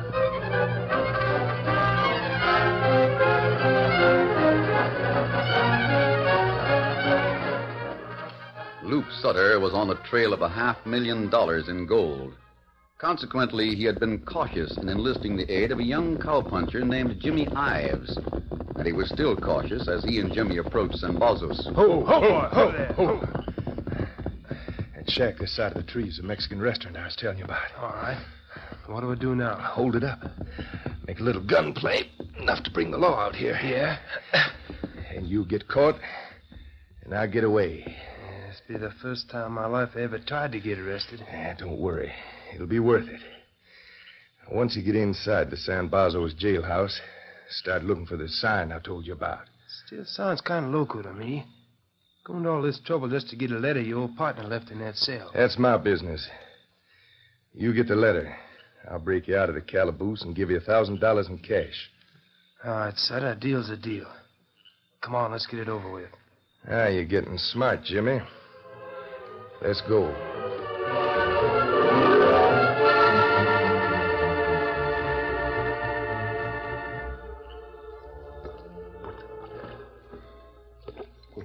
Come, 0.02 0.12
Loop 8.86 9.06
Sutter 9.20 9.58
was 9.58 9.74
on 9.74 9.88
the 9.88 9.96
trail 9.96 10.32
of 10.32 10.42
a 10.42 10.48
half 10.48 10.86
million 10.86 11.28
dollars 11.28 11.68
in 11.68 11.86
gold. 11.86 12.34
Consequently, 12.98 13.74
he 13.74 13.82
had 13.82 13.98
been 13.98 14.20
cautious 14.20 14.76
in 14.76 14.88
enlisting 14.88 15.36
the 15.36 15.50
aid 15.52 15.72
of 15.72 15.80
a 15.80 15.84
young 15.84 16.16
cowpuncher 16.18 16.86
named 16.86 17.20
Jimmy 17.20 17.48
Ives. 17.48 18.16
And 18.76 18.86
he 18.86 18.92
was 18.92 19.08
still 19.08 19.34
cautious 19.36 19.88
as 19.88 20.04
he 20.04 20.20
and 20.20 20.32
Jimmy 20.32 20.58
approached 20.58 20.98
San 20.98 21.18
Bazos. 21.18 21.66
Ho, 21.74 22.04
ho, 22.04 22.20
ho, 22.20 22.48
ho, 22.52 22.72
there, 22.72 22.92
ho. 22.92 23.20
That 24.94 25.10
shack 25.10 25.38
this 25.38 25.56
side 25.56 25.72
of 25.72 25.84
the 25.84 25.90
tree 25.90 26.08
is 26.08 26.18
the 26.18 26.22
Mexican 26.22 26.62
restaurant 26.62 26.96
I 26.96 27.06
was 27.06 27.16
telling 27.16 27.38
you 27.38 27.44
about. 27.44 27.74
All 27.80 27.88
right. 27.88 28.24
What 28.86 29.00
do 29.00 29.08
we 29.08 29.16
do 29.16 29.34
now? 29.34 29.56
Hold 29.56 29.96
it 29.96 30.04
up. 30.04 30.20
Make 31.08 31.18
a 31.18 31.24
little 31.24 31.44
gunplay, 31.44 32.08
enough 32.38 32.62
to 32.62 32.70
bring 32.70 32.92
the 32.92 32.98
law 32.98 33.18
out 33.18 33.34
here. 33.34 33.58
Yeah? 33.64 33.98
And 35.10 35.26
you 35.26 35.44
get 35.44 35.66
caught, 35.66 35.96
and 37.04 37.12
I 37.14 37.26
get 37.26 37.42
away. 37.42 37.96
Be 38.68 38.76
the 38.76 38.90
first 39.00 39.30
time 39.30 39.46
in 39.46 39.52
my 39.52 39.66
life 39.66 39.90
I 39.94 40.00
ever 40.00 40.18
tried 40.18 40.50
to 40.52 40.60
get 40.60 40.78
arrested. 40.78 41.24
Eh, 41.28 41.54
don't 41.58 41.78
worry. 41.78 42.12
It'll 42.52 42.66
be 42.66 42.80
worth 42.80 43.08
it. 43.08 43.20
Once 44.50 44.74
you 44.76 44.82
get 44.82 44.96
inside 44.96 45.50
the 45.50 45.56
San 45.56 45.88
Bazos 45.88 46.34
jailhouse, 46.34 46.98
start 47.48 47.84
looking 47.84 48.06
for 48.06 48.16
the 48.16 48.28
sign 48.28 48.72
I 48.72 48.80
told 48.80 49.06
you 49.06 49.12
about. 49.12 49.44
Still 49.86 50.04
sounds 50.04 50.40
kind 50.40 50.66
of 50.66 50.72
local 50.72 51.02
to 51.02 51.12
me. 51.12 51.44
Going 52.24 52.42
to 52.42 52.50
all 52.50 52.62
this 52.62 52.80
trouble 52.84 53.08
just 53.08 53.28
to 53.30 53.36
get 53.36 53.52
a 53.52 53.58
letter 53.58 53.80
your 53.80 54.00
old 54.00 54.16
partner 54.16 54.42
left 54.44 54.70
in 54.72 54.80
that 54.80 54.96
cell. 54.96 55.30
That's 55.32 55.58
my 55.58 55.76
business. 55.76 56.26
You 57.54 57.72
get 57.72 57.86
the 57.86 57.94
letter. 57.94 58.36
I'll 58.90 58.98
break 58.98 59.28
you 59.28 59.36
out 59.36 59.48
of 59.48 59.54
the 59.54 59.60
calaboose 59.60 60.22
and 60.22 60.34
give 60.34 60.50
you 60.50 60.56
a 60.56 60.60
thousand 60.60 61.00
dollars 61.00 61.28
in 61.28 61.38
cash. 61.38 61.90
All 62.64 62.72
right, 62.72 62.96
Sutter, 62.96 63.30
a 63.30 63.36
deal's 63.36 63.70
a 63.70 63.76
deal. 63.76 64.06
Come 65.02 65.14
on, 65.14 65.30
let's 65.30 65.46
get 65.46 65.60
it 65.60 65.68
over 65.68 65.90
with. 65.92 66.10
Ah, 66.68 66.88
you're 66.88 67.04
getting 67.04 67.38
smart, 67.38 67.84
Jimmy. 67.84 68.20
Let's 69.66 69.80
go. 69.88 70.14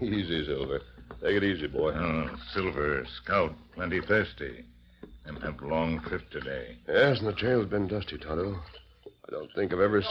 Easy, 0.02 0.46
Silver. 0.46 0.82
Take 1.22 1.36
it 1.38 1.44
easy, 1.44 1.68
boy. 1.68 1.92
Oh, 1.94 2.30
Silver, 2.54 3.06
Scout, 3.22 3.54
plenty 3.76 4.02
thirsty. 4.02 4.66
And 5.26 5.38
have 5.44 5.62
long 5.62 6.00
trip 6.08 6.30
today. 6.32 6.78
Yes, 6.88 7.20
and 7.20 7.28
the 7.28 7.34
trail's 7.34 7.68
been 7.68 7.88
dusty, 7.88 8.18
Tonto. 8.18 8.60
I 9.28 9.32
don't 9.32 9.52
think 9.54 9.72
I've 9.72 9.80
ever. 9.80 10.00
s- 10.02 10.08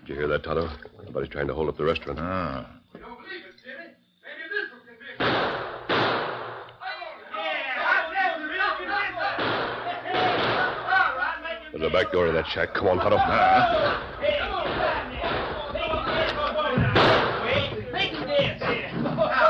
Did 0.00 0.08
you 0.08 0.14
hear 0.14 0.28
that, 0.28 0.42
Tonto? 0.44 0.68
Somebody's 1.04 1.28
trying 1.30 1.48
to 1.48 1.54
hold 1.54 1.68
up 1.68 1.76
the 1.76 1.84
restaurant. 1.84 2.18
Ah. 2.20 2.66
There's 11.72 11.81
a 11.81 11.81
back 11.92 12.10
door 12.10 12.26
to 12.26 12.32
that 12.32 12.46
shack. 12.46 12.72
Come 12.74 12.88
on, 12.88 12.96
Tonto. 12.98 13.16
Ah. 13.18 14.08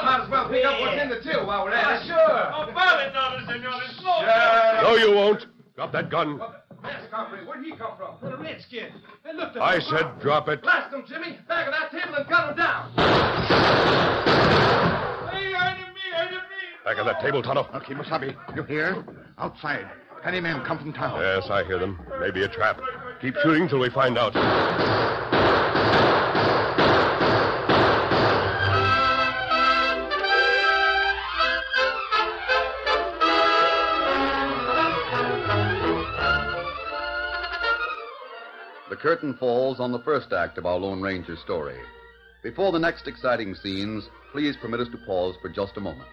might 0.04 0.24
as 0.24 0.30
well 0.30 0.48
pick 0.48 0.64
up 0.64 0.80
what's 0.80 1.00
in 1.00 1.08
the 1.08 1.20
till 1.22 1.46
while 1.46 1.64
we're 1.64 1.72
at 1.72 2.02
it. 2.02 2.06
Sure. 2.06 2.50
Oh, 2.54 2.66
no, 4.82 4.96
you 4.96 5.14
won't. 5.14 5.46
Drop 5.76 5.92
that 5.92 6.10
gun. 6.10 6.38
Master 6.82 7.08
Godfrey, 7.10 7.46
where'd 7.46 7.64
he 7.64 7.70
come 7.76 7.96
from? 7.96 8.16
The 8.20 8.36
redskin. 8.36 8.90
Hey, 9.24 9.32
look 9.34 9.56
I 9.56 9.78
said 9.78 10.20
drop 10.20 10.48
it. 10.48 10.62
Blast 10.62 10.92
him, 10.92 11.04
Jimmy. 11.06 11.38
Back 11.46 11.68
of 11.68 11.74
that 11.74 11.92
table 11.92 12.16
and 12.16 12.28
cut 12.28 12.50
him 12.50 12.56
down. 12.56 12.96
Back 16.84 16.98
of 16.98 17.06
that 17.06 17.20
table, 17.22 17.42
Tonto. 17.42 17.68
Okay, 17.76 17.94
Musabi, 17.94 18.34
you 18.56 18.64
hear? 18.64 19.04
Outside. 19.38 19.88
Any 20.24 20.40
men 20.40 20.62
come 20.64 20.78
from 20.78 20.92
town. 20.92 21.20
Yes, 21.20 21.50
I 21.50 21.64
hear 21.64 21.78
them. 21.78 21.98
Maybe 22.20 22.44
a 22.44 22.48
trap. 22.48 22.80
Keep 23.20 23.34
shooting 23.42 23.68
till 23.68 23.80
we 23.80 23.90
find 23.90 24.16
out. 24.16 24.32
The 38.88 38.96
curtain 38.96 39.34
falls 39.34 39.80
on 39.80 39.90
the 39.90 39.98
first 40.04 40.32
act 40.32 40.56
of 40.56 40.66
our 40.66 40.78
Lone 40.78 41.00
Ranger 41.00 41.34
story. 41.36 41.78
Before 42.44 42.70
the 42.70 42.78
next 42.78 43.08
exciting 43.08 43.56
scenes, 43.56 44.08
please 44.30 44.56
permit 44.56 44.80
us 44.80 44.88
to 44.92 44.98
pause 44.98 45.34
for 45.42 45.48
just 45.48 45.76
a 45.76 45.80
moment. 45.80 46.08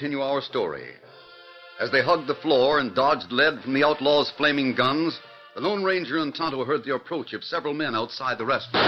Continue 0.00 0.22
our 0.22 0.40
story. 0.40 0.94
As 1.78 1.90
they 1.90 2.00
hugged 2.00 2.26
the 2.26 2.34
floor 2.36 2.78
and 2.78 2.94
dodged 2.94 3.30
lead 3.30 3.60
from 3.62 3.74
the 3.74 3.84
outlaws' 3.84 4.32
flaming 4.38 4.74
guns, 4.74 5.20
the 5.54 5.60
Lone 5.60 5.84
Ranger 5.84 6.16
and 6.16 6.34
Tonto 6.34 6.64
heard 6.64 6.84
the 6.84 6.94
approach 6.94 7.34
of 7.34 7.44
several 7.44 7.74
men 7.74 7.94
outside 7.94 8.38
the 8.38 8.46
restaurant. 8.46 8.86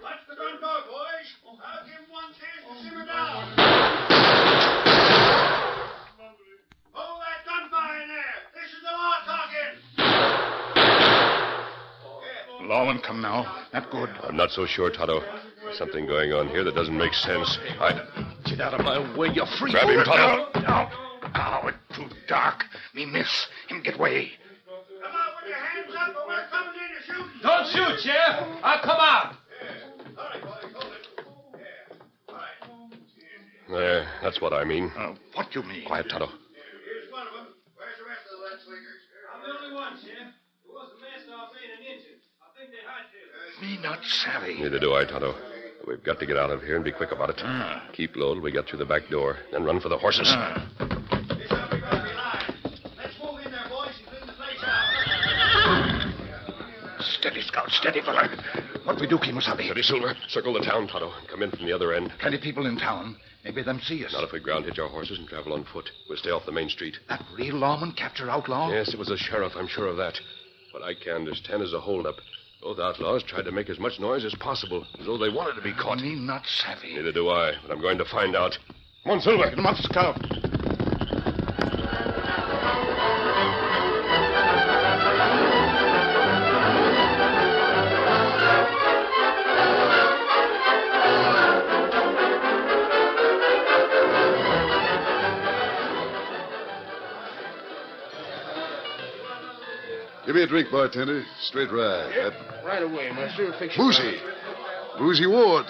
Watch 0.00 0.22
the 0.30 0.36
gun 0.36 0.60
go, 0.60 0.78
boys. 0.86 1.26
I'll 1.44 1.84
give 1.86 1.98
him 1.98 2.06
one 2.08 2.30
chance 2.38 2.62
to 2.70 2.74
simmer 2.84 3.04
down. 3.04 3.56
Hold 6.92 7.20
that 7.20 7.42
gunfire 7.44 8.02
in 8.02 8.08
there. 8.14 8.36
This 8.54 8.70
is 8.78 8.82
the 8.86 8.92
law 8.94 9.26
talking. 9.26 9.74
Lawman 12.68 13.00
come 13.04 13.20
now. 13.20 13.66
Not 13.74 13.90
good. 13.90 14.10
I'm 14.22 14.36
not 14.36 14.50
so 14.50 14.66
sure, 14.66 14.88
Tonto. 14.88 15.47
There's 15.78 15.90
something 15.92 16.06
going 16.06 16.32
on 16.32 16.48
here 16.48 16.64
that 16.64 16.74
doesn't 16.74 16.96
make 16.96 17.14
sense. 17.14 17.56
I. 17.78 18.02
Get 18.44 18.60
out 18.60 18.74
of 18.74 18.84
my 18.84 18.98
way, 19.16 19.28
you 19.28 19.46
free. 19.60 19.70
Grab 19.70 19.88
him, 19.88 20.02
Tonto. 20.02 20.50
No, 20.54 20.66
no. 20.66 20.90
Oh, 21.36 21.68
it's 21.68 21.96
too 21.96 22.08
dark. 22.26 22.64
Me 22.94 23.06
miss. 23.06 23.46
Him 23.68 23.82
get 23.82 23.94
away. 23.94 24.32
Come 24.66 25.12
out 25.12 25.36
with 25.38 25.48
your 25.48 25.58
hands 25.58 25.94
up 25.94 26.16
or 26.16 26.26
we're 26.26 26.48
coming 26.50 26.74
in 26.82 26.88
to 26.98 27.02
shoot. 27.06 27.42
Don't 27.42 27.66
shoot, 27.68 28.00
Sheriff. 28.00 28.58
I'll 28.64 28.80
come 28.82 28.98
out. 28.98 29.36
All 30.18 30.24
right, 30.24 30.42
boys, 30.42 30.72
hold 30.74 30.92
it. 30.94 31.06
Yeah. 33.68 33.76
There, 33.78 34.08
that's 34.20 34.40
what 34.40 34.52
I 34.52 34.64
mean. 34.64 34.90
Uh, 34.98 35.14
what 35.34 35.54
you 35.54 35.62
mean? 35.62 35.84
Quiet, 35.86 36.08
Tonto. 36.08 36.26
Here's 36.26 37.12
one 37.12 37.26
of 37.28 37.34
them. 37.34 37.54
Where's 37.76 37.98
the 38.02 38.08
rest 38.08 38.26
of 38.26 38.34
the 38.34 38.42
lead? 38.42 38.82
I'm 39.30 39.40
the 39.46 39.50
only 39.62 39.76
one, 39.76 39.94
Sheriff. 40.02 40.34
It 40.66 40.72
was 40.74 40.90
the 40.96 41.06
master 41.06 41.34
off 41.38 41.52
being 41.54 41.70
an 41.70 41.84
Indian. 41.86 42.18
I 42.42 42.50
think 42.58 42.72
they 42.72 42.82
hide 42.82 43.06
here. 43.14 43.30
Me 43.62 43.78
not 43.80 44.02
savvy. 44.04 44.58
Neither 44.60 44.80
do 44.80 44.94
I, 44.94 45.04
Tonto. 45.04 45.36
We've 45.88 46.04
got 46.04 46.20
to 46.20 46.26
get 46.26 46.36
out 46.36 46.50
of 46.50 46.62
here 46.62 46.76
and 46.76 46.84
be 46.84 46.92
quick 46.92 47.12
about 47.12 47.30
it. 47.30 47.40
Ah. 47.42 47.88
Keep 47.94 48.14
low 48.16 48.34
till 48.34 48.42
we 48.42 48.52
get 48.52 48.66
through 48.68 48.78
the 48.78 48.84
back 48.84 49.08
door, 49.08 49.38
then 49.52 49.64
run 49.64 49.80
for 49.80 49.88
the 49.88 49.96
horses. 49.96 50.28
Ah. 50.28 50.68
This 50.78 51.48
will 51.50 51.64
be 51.70 51.80
going 51.80 51.96
to 51.96 52.04
be 52.04 52.12
live. 52.12 52.54
Let's 52.98 53.18
move 53.18 53.40
in 53.42 53.50
there, 53.50 53.64
boys, 53.70 53.94
and 53.96 54.06
clean 54.06 54.26
the 54.26 54.34
place 54.34 54.62
out. 54.62 54.84
Steady, 57.00 57.40
Scout. 57.40 57.70
Steady, 57.70 58.02
fella. 58.02 58.28
What 58.84 59.00
we 59.00 59.06
do, 59.06 59.16
Kimasabi? 59.16 59.64
Steady, 59.64 59.82
Silver. 59.82 60.14
Circle 60.28 60.52
the 60.52 60.60
town, 60.60 60.88
Tonto, 60.88 61.10
and 61.10 61.26
come 61.26 61.42
in 61.42 61.50
from 61.50 61.64
the 61.64 61.72
other 61.72 61.94
end. 61.94 62.12
Plenty 62.20 62.38
people 62.38 62.66
in 62.66 62.76
town. 62.76 63.16
Maybe 63.44 63.62
them 63.62 63.80
see 63.82 64.04
us. 64.04 64.12
Not 64.12 64.24
if 64.24 64.32
we 64.32 64.40
ground 64.40 64.66
hitch 64.66 64.78
our 64.78 64.88
horses 64.88 65.18
and 65.18 65.26
travel 65.26 65.54
on 65.54 65.64
foot. 65.72 65.88
We'll 66.06 66.18
stay 66.18 66.30
off 66.30 66.44
the 66.44 66.52
main 66.52 66.68
street. 66.68 66.98
That 67.08 67.24
real 67.34 67.56
lawman 67.56 67.92
capture 67.92 68.28
outlaw? 68.28 68.70
Yes, 68.70 68.92
it 68.92 68.98
was 68.98 69.08
a 69.10 69.16
sheriff, 69.16 69.54
I'm 69.56 69.68
sure 69.68 69.86
of 69.86 69.96
that. 69.96 70.20
What 70.72 70.82
I 70.82 70.92
can't 70.92 71.16
understand 71.16 71.62
is 71.62 71.72
a 71.72 71.80
holdup. 71.80 72.16
Both 72.68 72.80
outlaws 72.80 73.22
tried 73.22 73.46
to 73.46 73.50
make 73.50 73.70
as 73.70 73.78
much 73.78 73.98
noise 73.98 74.26
as 74.26 74.34
possible, 74.34 74.84
as 75.00 75.06
though 75.06 75.16
they 75.16 75.30
wanted 75.30 75.54
to 75.54 75.62
be 75.62 75.72
caught. 75.72 76.00
Me 76.00 76.14
not 76.14 76.44
savvy. 76.44 76.96
Neither 76.96 77.12
do 77.12 77.30
I, 77.30 77.52
but 77.62 77.70
I'm 77.70 77.80
going 77.80 77.96
to 77.96 78.04
find 78.04 78.36
out. 78.36 78.58
Come 79.04 79.12
on, 79.12 80.47
me 100.38 100.44
a 100.44 100.46
drink, 100.46 100.70
bartender. 100.70 101.24
Straight 101.48 101.70
rye. 101.72 102.12
That 102.14 102.64
Right 102.64 102.82
away, 102.82 103.10
mister. 103.10 103.52
Fix 103.58 103.76
your 103.76 103.86
Boozy. 103.86 104.16
Boozy 104.98 105.26
Ward. 105.26 105.66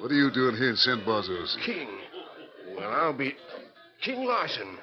What 0.00 0.10
are 0.10 0.14
you 0.14 0.30
doing 0.32 0.56
here 0.56 0.70
in 0.70 0.76
San 0.76 1.04
Bozos? 1.04 1.54
King. 1.64 1.88
Well, 2.76 2.90
I'll 2.90 3.16
be 3.16 3.34
King 4.02 4.24
Larson. 4.24 4.78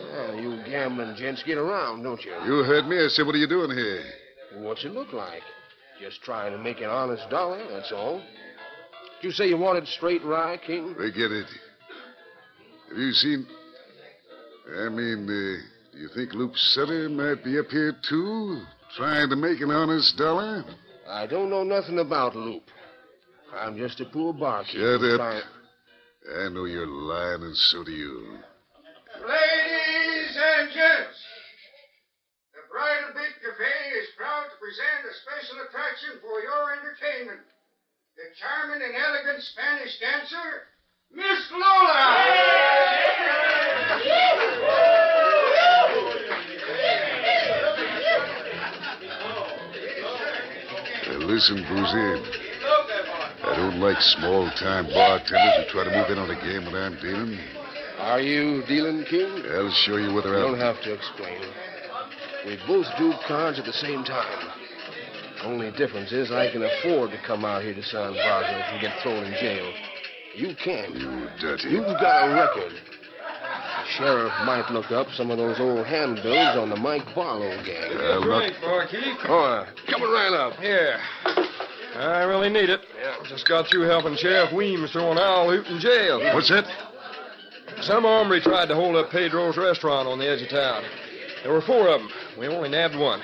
Well, 0.00 0.34
you 0.34 0.62
gambling 0.64 1.14
gents 1.16 1.42
get 1.44 1.58
around, 1.58 2.02
don't 2.02 2.20
you? 2.24 2.32
You 2.44 2.64
heard 2.64 2.86
me. 2.86 2.96
I 2.96 3.08
said, 3.08 3.26
what 3.26 3.34
are 3.34 3.38
you 3.38 3.46
doing 3.46 3.70
here? 3.70 4.02
What's 4.56 4.84
it 4.84 4.92
look 4.92 5.12
like? 5.12 5.42
Just 6.00 6.22
trying 6.22 6.52
to 6.52 6.58
make 6.58 6.78
an 6.78 6.88
honest 6.88 7.28
dollar, 7.30 7.62
that's 7.70 7.92
all. 7.92 8.20
Did 9.20 9.28
you 9.28 9.30
say 9.30 9.48
you 9.48 9.58
wanted 9.58 9.86
straight 9.86 10.24
rye, 10.24 10.58
King? 10.66 10.94
Forget 10.96 11.30
it. 11.30 11.46
Have 12.88 12.98
you 12.98 13.12
seen. 13.12 13.46
I 14.84 14.88
mean, 14.88 15.28
uh, 15.28 15.69
do 15.92 15.98
you 15.98 16.08
think 16.14 16.34
Loop 16.34 16.56
Sutter 16.56 17.08
might 17.08 17.42
be 17.44 17.58
up 17.58 17.66
here, 17.70 17.94
too, 18.08 18.62
trying 18.96 19.28
to 19.30 19.36
make 19.36 19.60
an 19.60 19.70
honest 19.70 20.16
dollar? 20.16 20.64
I 21.08 21.26
don't 21.26 21.50
know 21.50 21.64
nothing 21.64 21.98
about 21.98 22.36
Loop. 22.36 22.62
I'm 23.54 23.76
just 23.76 24.00
a 24.00 24.04
poor 24.04 24.32
barkeeper. 24.32 24.98
Shut 24.98 25.10
up. 25.10 25.18
Trying... 25.18 25.42
I 26.38 26.48
know 26.50 26.64
you're 26.66 26.86
lying, 26.86 27.42
and 27.42 27.56
so 27.56 27.82
do 27.82 27.90
you. 27.90 28.38
Ladies 29.18 30.32
and 30.36 30.70
gents, 30.70 31.18
the 32.54 32.62
Bridal 32.70 33.10
Big 33.16 33.34
Cafe 33.42 33.74
is 33.98 34.14
proud 34.16 34.46
to 34.46 34.56
present 34.62 35.10
a 35.10 35.14
special 35.26 35.58
attraction 35.66 36.22
for 36.22 36.38
your 36.44 36.76
entertainment. 36.78 37.42
The 38.14 38.30
charming 38.38 38.84
and 38.84 38.94
elegant 38.94 39.42
Spanish 39.42 39.98
dancer, 39.98 40.70
Miss 41.10 41.50
Lola! 41.50 42.69
Listen, 51.30 51.62
Boozy. 51.62 52.10
I 53.44 53.54
don't 53.54 53.78
like 53.78 54.00
small-time 54.00 54.86
bartenders 54.86 55.62
who 55.62 55.70
try 55.70 55.84
to 55.84 55.94
move 55.94 56.10
in 56.10 56.18
on 56.18 56.28
a 56.28 56.34
game 56.42 56.66
when 56.66 56.74
I'm 56.74 56.98
dealing. 57.00 57.38
Are 58.00 58.20
you 58.20 58.66
dealing, 58.66 59.04
King? 59.08 59.44
I'll 59.54 59.70
show 59.86 59.94
you 59.96 60.12
whether 60.12 60.30
You 60.30 60.42
I'm... 60.42 60.50
don't 60.50 60.58
have 60.58 60.82
to 60.82 60.92
explain. 60.92 61.40
We 62.44 62.58
both 62.66 62.86
do 62.98 63.14
cards 63.28 63.60
at 63.60 63.64
the 63.64 63.72
same 63.72 64.02
time. 64.02 64.50
Only 65.44 65.70
difference 65.70 66.10
is 66.10 66.32
I 66.32 66.50
can 66.50 66.64
afford 66.64 67.12
to 67.12 67.18
come 67.24 67.44
out 67.44 67.62
here 67.62 67.74
to 67.74 67.82
San 67.84 68.12
Bartolo 68.12 68.58
and 68.58 68.80
get 68.80 69.00
thrown 69.00 69.22
in 69.22 69.32
jail. 69.34 69.72
You 70.34 70.56
can't. 70.62 70.96
You 70.96 71.28
dirty... 71.40 71.68
You've 71.70 71.86
got 72.02 72.28
a 72.28 72.34
record. 72.34 72.72
The 72.72 73.86
sheriff 73.96 74.32
might 74.44 74.70
look 74.70 74.90
up 74.90 75.06
some 75.14 75.30
of 75.30 75.38
those 75.38 75.58
old 75.58 75.86
handbills 75.86 76.56
on 76.56 76.70
the 76.70 76.76
Mike 76.76 77.06
Barlow 77.14 77.50
gang. 77.64 77.96
I'll 77.96 78.20
not... 78.20 78.52
barkeep. 78.60 79.16
Oh, 79.28 79.38
uh, 79.40 79.66
coming 79.90 80.10
right 80.10 80.32
up. 80.32 80.58
Here. 80.60 80.98
I 82.00 82.22
really 82.24 82.48
need 82.48 82.70
it. 82.70 82.80
Yeah. 82.98 83.16
Just 83.28 83.46
got 83.46 83.68
through 83.68 83.82
helping 83.82 84.16
Sheriff 84.16 84.52
Weems 84.52 84.92
throw 84.92 85.12
an 85.12 85.18
owl 85.18 85.50
hoot 85.50 85.66
in 85.66 85.80
jail. 85.80 86.18
What's 86.34 86.48
that? 86.48 86.64
Some 87.82 88.04
hombre 88.04 88.40
tried 88.40 88.66
to 88.66 88.74
hold 88.74 88.96
up 88.96 89.10
Pedro's 89.10 89.56
restaurant 89.56 90.08
on 90.08 90.18
the 90.18 90.28
edge 90.28 90.42
of 90.42 90.48
town. 90.48 90.84
There 91.42 91.52
were 91.52 91.62
four 91.62 91.88
of 91.88 92.00
them. 92.00 92.10
We 92.38 92.48
only 92.48 92.68
nabbed 92.68 92.96
one. 92.96 93.22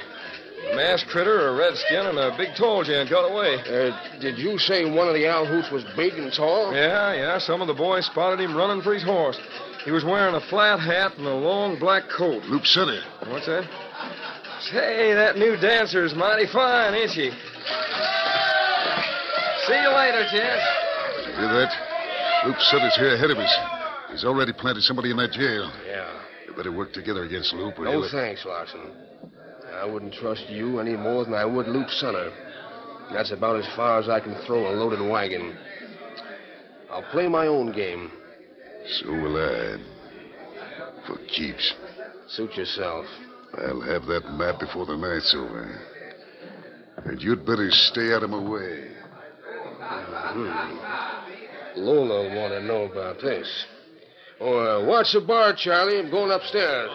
A 0.71 0.75
masked 0.75 1.11
critter, 1.11 1.49
a 1.49 1.55
redskin, 1.55 2.07
and 2.07 2.19
a 2.19 2.35
big 2.37 2.57
tall 2.57 2.83
gent 2.83 3.11
got 3.11 3.31
away. 3.31 3.57
Uh, 3.61 4.19
did 4.21 4.39
you 4.39 4.59
say 4.59 4.85
one 4.85 5.07
of 5.07 5.15
the 5.15 5.29
owl 5.29 5.47
hoots 5.47 5.71
was 5.71 5.85
big 5.97 6.15
and 6.15 6.33
tall? 6.33 6.75
Yeah, 6.75 7.13
yeah. 7.15 7.39
Some 7.39 7.61
of 7.61 7.69
the 7.69 7.75
boys 7.75 8.07
spotted 8.07 8.41
him 8.41 8.57
running 8.57 8.83
for 8.83 8.95
his 8.95 9.03
horse. 9.03 9.39
He 9.85 9.91
was 9.91 10.05
wearing 10.05 10.35
a 10.35 10.41
flat 10.49 10.81
hat 10.81 11.17
and 11.19 11.27
a 11.27 11.35
long 11.35 11.79
black 11.79 12.05
coat. 12.09 12.43
Loop 12.45 12.67
Sutter. 12.67 13.01
What's 13.29 13.47
that? 13.47 13.69
Say, 14.73 15.15
that 15.15 15.37
new 15.37 15.57
dancer's 15.57 16.15
mighty 16.15 16.47
fine, 16.47 16.95
ain't 16.95 17.11
she? 17.11 17.31
See 19.67 19.75
you 19.75 19.89
later. 19.91 20.23
You 20.23 21.33
hear 21.35 21.53
that? 21.53 21.73
Loop 22.47 22.57
Sutter's 22.61 22.97
here 22.97 23.15
ahead 23.15 23.31
of 23.31 23.39
us. 23.39 23.59
He's 24.11 24.25
already 24.25 24.53
planted 24.53 24.83
somebody 24.83 25.11
in 25.11 25.17
that 25.17 25.33
jail. 25.33 25.71
Yeah. 25.87 26.09
You 26.47 26.55
better 26.55 26.73
work 26.73 26.93
together 26.93 27.25
against 27.25 27.53
Loop. 27.53 27.79
or 27.79 27.85
No 27.85 27.91
he'll- 28.03 28.09
thanks, 28.11 28.45
Larson. 28.45 28.93
I 29.75 29.85
wouldn't 29.85 30.15
trust 30.15 30.49
you 30.49 30.79
any 30.81 30.97
more 30.97 31.25
than 31.25 31.35
I 31.35 31.45
would 31.45 31.67
Luke 31.69 31.91
Sunner. 31.91 32.31
That's 33.13 33.31
about 33.33 33.57
as 33.57 33.67
far 33.77 33.99
as 33.99 34.09
I 34.09 34.21
can 34.21 34.35
throw 34.47 34.69
a 34.69 34.73
loaded 34.73 35.01
wagon. 35.01 35.57
I'll 36.91 37.03
play 37.11 37.29
my 37.29 37.47
own 37.47 37.73
game. 37.73 38.11
So 38.89 39.11
will 39.11 39.37
I. 39.37 39.77
For 41.07 41.19
keeps. 41.27 41.75
Suit 42.29 42.55
yourself. 42.57 43.07
I'll 43.59 43.81
have 43.81 44.07
that 44.07 44.33
map 44.33 44.61
before 44.61 44.87
the 44.87 44.97
night's 44.97 45.35
over. 45.37 45.81
And 47.05 47.21
you'd 47.23 47.45
better 47.45 47.71
stay 47.71 48.13
out 48.15 48.23
of 48.23 48.31
my 48.31 48.39
way. 48.43 48.91
Hmm. 50.37 51.81
Lola 51.81 52.29
want 52.37 52.53
to 52.53 52.61
know 52.61 52.85
about 52.85 53.23
this. 53.23 53.49
Oh, 54.39 54.83
uh, 54.83 54.85
watch 54.85 55.15
the 55.15 55.23
bar, 55.23 55.55
Charlie. 55.57 55.99
I'm 55.99 56.11
going 56.11 56.31
upstairs. 56.31 56.91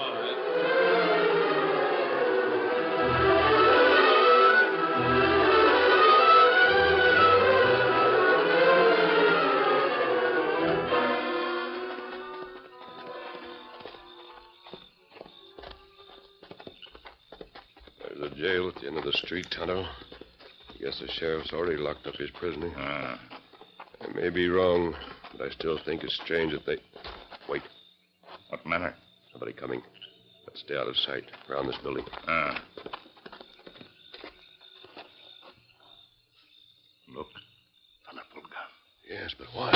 There's 18.08 18.32
a 18.32 18.36
jail 18.36 18.70
at 18.70 18.76
the 18.76 18.88
end 18.88 18.98
of 19.00 19.04
the 19.04 19.14
street, 19.14 19.48
Tonto. 19.50 19.88
I 20.82 20.86
guess 20.86 21.00
the 21.00 21.08
sheriff's 21.12 21.54
already 21.54 21.78
locked 21.78 22.08
up 22.08 22.16
his 22.16 22.32
prisoner. 22.32 22.72
Ah. 22.76 23.20
I 24.02 24.08
may 24.16 24.30
be 24.30 24.50
wrong, 24.50 24.96
but 25.32 25.46
I 25.46 25.52
still 25.52 25.78
think 25.86 26.04
it's 26.04 26.16
strange 26.24 26.54
that 26.54 26.66
they. 26.66 26.78
Wait. 27.48 27.62
What 28.50 28.66
matter? 28.66 28.96
Somebody 29.32 29.54
coming. 29.54 29.84
Let's 30.48 30.62
stay 30.62 30.76
out 30.76 30.88
of 30.88 30.98
sight 30.98 31.26
around 31.48 31.68
this 31.68 31.78
building. 31.84 32.04
Ah. 32.28 32.64
Look. 37.14 37.28
Fella 38.10 38.24
pulled 38.34 38.46
gun. 38.46 38.68
Yes, 39.08 39.36
but 39.38 39.50
why? 39.54 39.70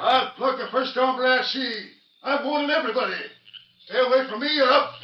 I'll 0.00 0.30
plug 0.36 0.58
the 0.58 0.68
first 0.72 0.94
hombre 0.94 1.26
I 1.26 1.42
see. 1.42 1.90
I've 2.22 2.46
warned 2.46 2.70
everybody. 2.70 3.20
Stay 3.84 3.98
away 3.98 4.26
from 4.30 4.40
me 4.40 4.58
or 4.58 4.70
up. 4.70 4.94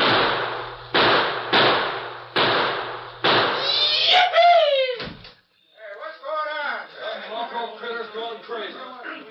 Loco 7.36 7.76
critter's 7.76 8.06
gone 8.14 8.42
crazy. 8.42 8.74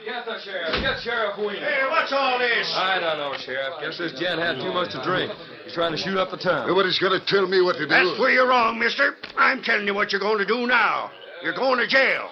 Get 0.05 0.25
the 0.25 0.37
sheriff. 1.01 1.24
Get 1.35 1.43
Sheriff 1.43 1.53
Weems. 1.53 1.59
Hey, 1.59 1.83
what's 1.89 2.13
all 2.13 2.39
this? 2.39 2.73
I 2.75 2.99
don't 2.99 3.17
know, 3.17 3.37
Sheriff. 3.37 3.73
Guess 3.81 3.97
this 3.97 4.19
gent 4.19 4.39
had 4.39 4.57
too 4.57 4.73
much 4.73 4.91
to 4.91 5.03
drink. 5.03 5.31
He's 5.63 5.73
trying 5.73 5.91
to 5.91 5.97
shoot 5.97 6.17
up 6.17 6.31
the 6.31 6.37
town. 6.37 6.67
Nobody's 6.67 6.99
going 6.99 7.19
to 7.19 7.25
tell 7.25 7.47
me 7.47 7.61
what 7.61 7.73
to 7.73 7.79
do. 7.79 7.87
That's 7.87 8.19
where 8.19 8.31
you're 8.31 8.47
wrong, 8.47 8.79
mister. 8.79 9.15
I'm 9.37 9.61
telling 9.61 9.87
you 9.87 9.93
what 9.93 10.11
you're 10.11 10.21
going 10.21 10.39
to 10.39 10.45
do 10.45 10.67
now. 10.67 11.11
You're 11.43 11.55
going 11.55 11.79
to 11.79 11.87
jail. 11.87 12.29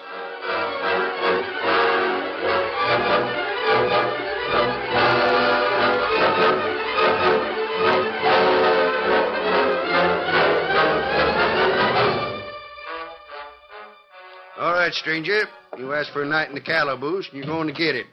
All 14.56 14.72
right, 14.72 14.92
stranger. 14.92 15.42
You 15.76 15.92
asked 15.92 16.12
for 16.12 16.22
a 16.22 16.26
night 16.26 16.48
in 16.48 16.54
the 16.54 16.60
calaboose, 16.60 17.28
and 17.28 17.38
you're 17.38 17.46
going 17.46 17.66
to 17.66 17.72
get 17.72 17.96
it. 17.96 18.06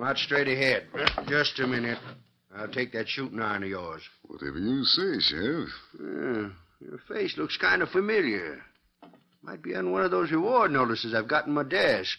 March 0.00 0.22
straight 0.24 0.48
ahead. 0.48 0.84
Just 1.28 1.60
a 1.60 1.66
minute. 1.66 1.98
I'll 2.56 2.68
take 2.68 2.90
that 2.92 3.06
shooting 3.06 3.38
iron 3.38 3.64
of 3.64 3.68
yours. 3.68 4.00
Whatever 4.26 4.58
you 4.58 4.82
say, 4.82 5.20
Sheriff. 5.20 5.68
Yeah, 6.00 6.48
your 6.80 6.98
face 7.06 7.36
looks 7.36 7.58
kind 7.58 7.82
of 7.82 7.90
familiar. 7.90 8.62
Might 9.42 9.62
be 9.62 9.74
on 9.74 9.92
one 9.92 10.02
of 10.02 10.10
those 10.10 10.32
reward 10.32 10.70
notices 10.70 11.12
I've 11.12 11.28
got 11.28 11.46
in 11.46 11.52
my 11.52 11.64
desk. 11.64 12.16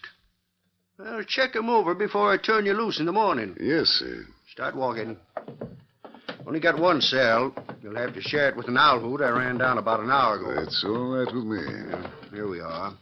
Well, 1.00 1.24
check 1.24 1.56
'em 1.56 1.72
over 1.72 1.96
before 1.96 2.32
I 2.32 2.38
turn 2.38 2.68
you 2.68 2.74
loose 2.74 3.00
in 3.00 3.08
the 3.08 3.12
morning. 3.12 3.58
Yes, 3.60 3.88
sir. 3.88 4.28
Start 4.52 4.76
walking. 4.76 5.18
Only 6.46 6.60
got 6.60 6.78
one 6.78 7.02
cell. 7.02 7.52
You'll 7.82 7.96
have 7.96 8.14
to 8.14 8.22
share 8.22 8.50
it 8.50 8.56
with 8.56 8.68
an 8.68 8.78
owl 8.78 9.00
hoot 9.00 9.22
I 9.22 9.30
ran 9.30 9.58
down 9.58 9.80
about 9.80 10.02
an 10.02 10.12
hour 10.12 10.36
ago. 10.36 10.54
That's 10.54 10.84
all 10.84 11.18
right 11.18 11.34
with 11.34 11.46
me. 11.46 11.64
Here 12.32 12.48
we 12.48 12.60
are. 12.60 12.94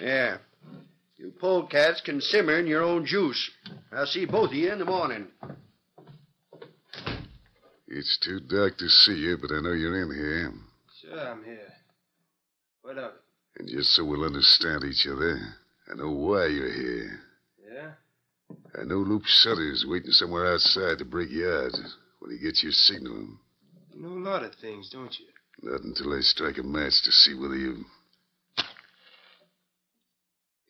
Yeah. 0.00 0.38
You 1.16 1.32
polecats 1.40 2.02
can 2.04 2.20
simmer 2.20 2.58
in 2.58 2.66
your 2.66 2.82
own 2.82 3.04
juice. 3.04 3.50
I'll 3.92 4.06
see 4.06 4.24
both 4.24 4.50
of 4.50 4.54
you 4.54 4.72
in 4.72 4.78
the 4.78 4.84
morning. 4.84 5.26
It's 7.88 8.18
too 8.18 8.40
dark 8.40 8.76
to 8.78 8.88
see 8.88 9.14
you, 9.14 9.38
but 9.40 9.50
I 9.50 9.60
know 9.60 9.72
you're 9.72 10.02
in 10.02 10.14
here. 10.14 10.52
Sure, 11.00 11.28
I'm 11.28 11.42
here. 11.42 11.72
What 12.82 12.98
of 12.98 13.12
it? 13.12 13.20
And 13.58 13.68
just 13.68 13.90
so 13.90 14.04
we'll 14.04 14.24
understand 14.24 14.84
each 14.84 15.06
other, 15.10 15.38
I 15.90 15.94
know 15.94 16.10
why 16.10 16.46
you're 16.46 16.72
here. 16.72 17.20
Yeah? 17.66 17.90
I 18.80 18.84
know 18.84 18.98
Loop 18.98 19.24
Sutter's 19.26 19.84
waiting 19.88 20.12
somewhere 20.12 20.52
outside 20.52 20.98
to 20.98 21.04
break 21.04 21.30
you 21.30 21.50
out 21.50 21.72
when 22.20 22.30
he 22.30 22.38
gets 22.38 22.62
your 22.62 22.72
signal. 22.72 23.26
You 23.92 24.02
know 24.02 24.08
a 24.08 24.24
lot 24.30 24.44
of 24.44 24.54
things, 24.56 24.90
don't 24.90 25.14
you? 25.18 25.26
Not 25.62 25.82
until 25.82 26.14
I 26.14 26.20
strike 26.20 26.58
a 26.58 26.62
match 26.62 27.02
to 27.04 27.10
see 27.10 27.34
whether 27.34 27.56
you. 27.56 27.84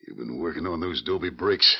You've 0.07 0.17
been 0.17 0.39
working 0.39 0.65
on 0.65 0.79
those 0.79 1.01
Dobie 1.01 1.29
bricks. 1.29 1.77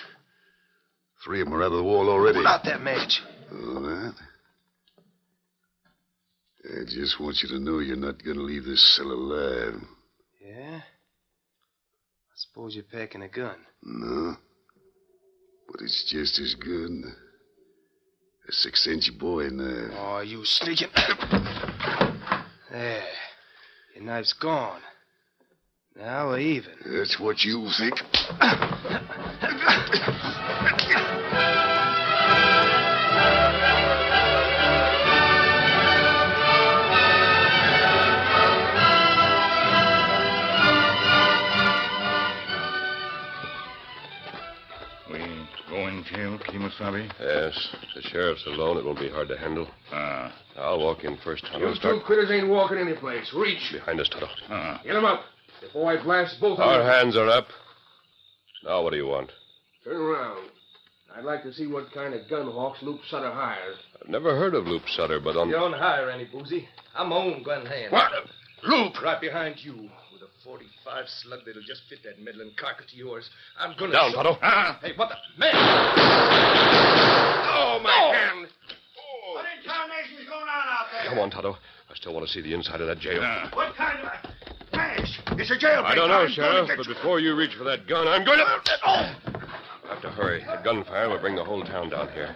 Three 1.23 1.41
of 1.41 1.47
them 1.47 1.53
are 1.55 1.63
out 1.63 1.71
of 1.71 1.77
the 1.77 1.83
wall 1.83 2.09
already. 2.09 2.37
What 2.37 2.45
about 2.45 2.63
that 2.65 2.81
match? 2.81 3.21
All 3.51 3.81
right. 3.81 4.13
I 6.65 6.83
just 6.87 7.19
want 7.19 7.41
you 7.41 7.49
to 7.49 7.59
know 7.59 7.79
you're 7.79 7.95
not 7.95 8.23
going 8.23 8.37
to 8.37 8.43
leave 8.43 8.65
this 8.65 8.95
cell 8.95 9.11
alive. 9.11 9.81
Yeah? 10.45 10.81
I 10.81 12.35
suppose 12.35 12.75
you're 12.75 12.83
packing 12.83 13.23
a 13.23 13.27
gun. 13.27 13.55
No. 13.83 14.35
But 15.67 15.81
it's 15.81 16.03
just 16.09 16.39
as 16.39 16.55
good. 16.55 16.91
A 18.47 18.51
six 18.51 18.87
inch 18.87 19.11
Bowie 19.19 19.49
knife. 19.51 19.91
Oh, 19.93 20.19
you 20.19 20.43
sneaking. 20.45 20.89
there. 22.71 23.03
Your 23.95 24.03
knife's 24.03 24.33
gone. 24.33 24.81
Now 25.99 26.29
we're 26.29 26.39
even. 26.39 26.71
That's 26.85 27.19
what 27.19 27.43
you 27.43 27.67
think. 27.77 27.95
We 45.11 45.19
go 45.69 45.87
in 45.87 46.05
jail, 46.05 46.39
Kimasabi? 46.47 47.11
Yes. 47.19 47.75
The 47.95 48.01
sheriff's 48.03 48.45
alone, 48.45 48.77
it 48.77 48.85
won't 48.85 48.99
be 48.99 49.09
hard 49.09 49.27
to 49.27 49.37
handle. 49.37 49.67
Ah. 49.91 50.33
I'll 50.57 50.79
walk 50.79 51.03
in 51.03 51.17
first, 51.25 51.43
Tonto. 51.45 51.67
You 51.67 51.75
Start 51.75 51.95
two 51.95 52.01
critters 52.05 52.31
ain't 52.31 52.47
walking 52.47 52.77
anyplace. 52.77 53.33
Reach. 53.35 53.73
behind 53.73 53.99
us, 53.99 54.07
Tonto. 54.07 54.27
Ah. 54.49 54.79
Get 54.85 54.95
'em 54.95 55.03
up 55.03 55.25
before 55.69 55.91
I 55.91 56.01
blast 56.03 56.39
both 56.41 56.57
of 56.59 56.67
Our 56.67 56.83
hands 56.83 57.15
are 57.15 57.27
up. 57.29 57.47
Now, 58.65 58.81
what 58.83 58.89
do 58.91 58.97
you 58.97 59.05
want? 59.07 59.31
Turn 59.83 59.95
around. 59.95 60.49
I'd 61.15 61.23
like 61.23 61.43
to 61.43 61.53
see 61.53 61.67
what 61.67 61.91
kind 61.93 62.13
of 62.13 62.27
gun 62.29 62.45
hawks 62.51 62.79
Loop 62.81 63.01
Sutter 63.09 63.31
hires. 63.31 63.77
I've 64.01 64.09
never 64.09 64.35
heard 64.35 64.53
of 64.55 64.65
Loop 64.65 64.83
Sutter, 64.89 65.19
but 65.19 65.37
on. 65.37 65.47
You 65.49 65.55
don't 65.55 65.73
hire 65.73 66.09
any, 66.09 66.25
Boozy. 66.25 66.67
I'm 66.95 67.09
my 67.09 67.17
own 67.17 67.43
gun 67.43 67.65
hand. 67.65 67.91
What? 67.91 68.11
Loop! 68.63 69.01
Right 69.01 69.21
behind 69.21 69.55
you 69.59 69.73
with 69.73 70.21
a 70.21 70.43
45 70.43 71.05
slug 71.07 71.39
that'll 71.45 71.61
just 71.61 71.81
fit 71.89 71.99
that 72.03 72.21
meddling 72.21 72.51
carcass 72.59 72.91
of 72.91 72.97
yours. 72.97 73.29
I'm 73.59 73.75
gonna. 73.79 73.93
Down, 73.93 74.11
show- 74.11 74.23
Tonto. 74.23 74.37
Ah. 74.41 74.79
Hey, 74.81 74.93
what 74.95 75.09
the. 75.09 75.15
Man! 75.39 75.51
Oh, 77.51 77.79
my 77.83 77.91
hand! 77.91 78.47
What 79.33 79.45
in 79.45 79.63
tarnation's 79.69 80.27
going 80.27 80.41
on 80.41 80.49
out 80.49 80.87
there? 80.91 81.09
Come 81.09 81.19
on, 81.19 81.29
Tonto. 81.31 81.53
I 81.89 81.95
still 81.95 82.13
want 82.13 82.25
to 82.27 82.31
see 82.31 82.41
the 82.41 82.53
inside 82.53 82.81
of 82.81 82.87
that 82.87 82.99
jail. 82.99 83.21
What 83.53 83.75
kind 83.75 83.99
of 83.99 84.29
It's 85.39 85.51
a 85.51 85.55
jailbreak. 85.55 85.85
I 85.85 85.95
don't 85.95 86.09
know, 86.09 86.21
I'm 86.21 86.29
Sheriff, 86.29 86.69
but 86.75 86.87
before 86.87 87.19
you 87.19 87.35
reach 87.35 87.55
for 87.57 87.63
that 87.63 87.87
gun, 87.87 88.07
I'm 88.07 88.25
going 88.25 88.39
to. 88.39 88.45
Oh! 88.85 89.15
I 89.85 89.93
have 89.93 90.01
to 90.01 90.09
hurry. 90.09 90.43
The 90.43 90.61
gunfire 90.63 91.09
will 91.09 91.19
bring 91.19 91.35
the 91.35 91.43
whole 91.43 91.63
town 91.63 91.89
down 91.89 92.09
here. 92.11 92.35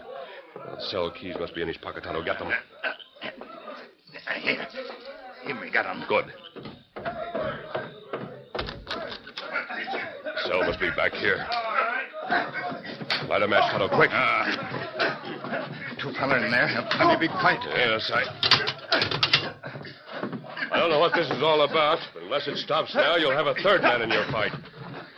The 0.56 0.82
cell 0.90 1.12
keys 1.12 1.36
must 1.40 1.54
be 1.54 1.62
in 1.62 1.68
his 1.68 1.78
pocket, 1.78 2.04
Tonto. 2.04 2.24
Get 2.24 2.40
them. 2.40 2.52
Here. 4.42 4.68
Here, 5.46 5.60
we 5.60 5.70
got 5.70 5.84
them. 5.84 6.04
Good. 6.08 6.26
Cell 10.46 10.64
must 10.66 10.80
be 10.80 10.90
back 10.96 11.14
here. 11.14 11.46
Light 13.28 13.42
a 13.44 13.48
match, 13.48 13.72
Tonto, 13.72 13.90
quick. 13.96 14.12
Ah. 14.14 14.48
Two 16.02 16.12
fellers 16.14 16.44
in 16.44 16.52
there. 16.52 16.88
Plenty 16.92 17.28
big 17.28 17.32
fight. 17.32 17.60
Yes, 17.76 18.12
I. 18.14 18.24
I 20.72 20.80
don't 20.80 20.90
know 20.90 21.00
what 21.00 21.14
this 21.14 21.30
is 21.30 21.44
all 21.44 21.62
about, 21.62 22.00
unless 22.34 22.48
it 22.48 22.58
stops 22.58 22.96
now, 22.96 23.16
you'll 23.16 23.32
have 23.32 23.46
a 23.46 23.54
third 23.62 23.84
man 23.84 24.02
in 24.02 24.10
your 24.10 24.26
fight. 24.32 24.52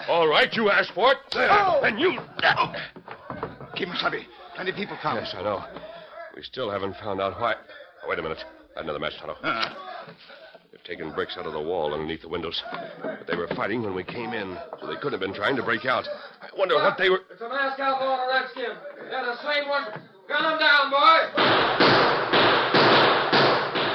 All 0.09 0.27
right, 0.27 0.51
you 0.51 0.69
asked 0.69 0.91
for 0.93 1.13
it. 1.13 1.17
There. 1.31 1.49
And 1.49 1.97
you. 1.97 2.19
Kimasabi, 3.77 4.25
plenty 4.53 4.71
of 4.71 4.75
people 4.75 4.97
come. 5.01 5.15
Yes, 5.15 5.33
I 5.37 5.41
know. 5.43 5.63
We 6.35 6.43
still 6.43 6.69
haven't 6.69 6.95
found 6.97 7.21
out 7.21 7.39
why. 7.39 7.55
Oh, 8.03 8.09
wait 8.09 8.19
a 8.19 8.21
minute. 8.21 8.43
Add 8.75 8.83
another 8.83 8.99
match, 8.99 9.13
Tonto. 9.17 9.37
Ah. 9.43 10.05
They've 10.73 10.83
taken 10.83 11.13
bricks 11.13 11.37
out 11.37 11.45
of 11.45 11.53
the 11.53 11.61
wall 11.61 11.93
underneath 11.93 12.21
the 12.21 12.27
windows. 12.27 12.61
But 13.01 13.27
they 13.27 13.37
were 13.37 13.47
fighting 13.55 13.81
when 13.81 13.95
we 13.95 14.03
came 14.03 14.33
in, 14.33 14.57
so 14.81 14.87
they 14.87 14.95
couldn't 14.95 15.13
have 15.13 15.21
been 15.21 15.33
trying 15.33 15.55
to 15.55 15.63
break 15.63 15.85
out. 15.85 16.05
I 16.41 16.49
wonder 16.57 16.75
what 16.75 16.97
they 16.97 17.09
were. 17.09 17.21
It's 17.31 17.41
a 17.41 17.47
masked 17.47 17.79
outlaw 17.79 18.23
and 18.23 18.29
a 18.29 18.41
redskin. 18.41 18.75
They're 19.09 19.25
the 19.25 19.37
same 19.41 19.69
one. 19.69 19.85
Gun 20.27 20.43
'em 20.51 20.59
down, 20.59 20.91
boy. 20.91 21.19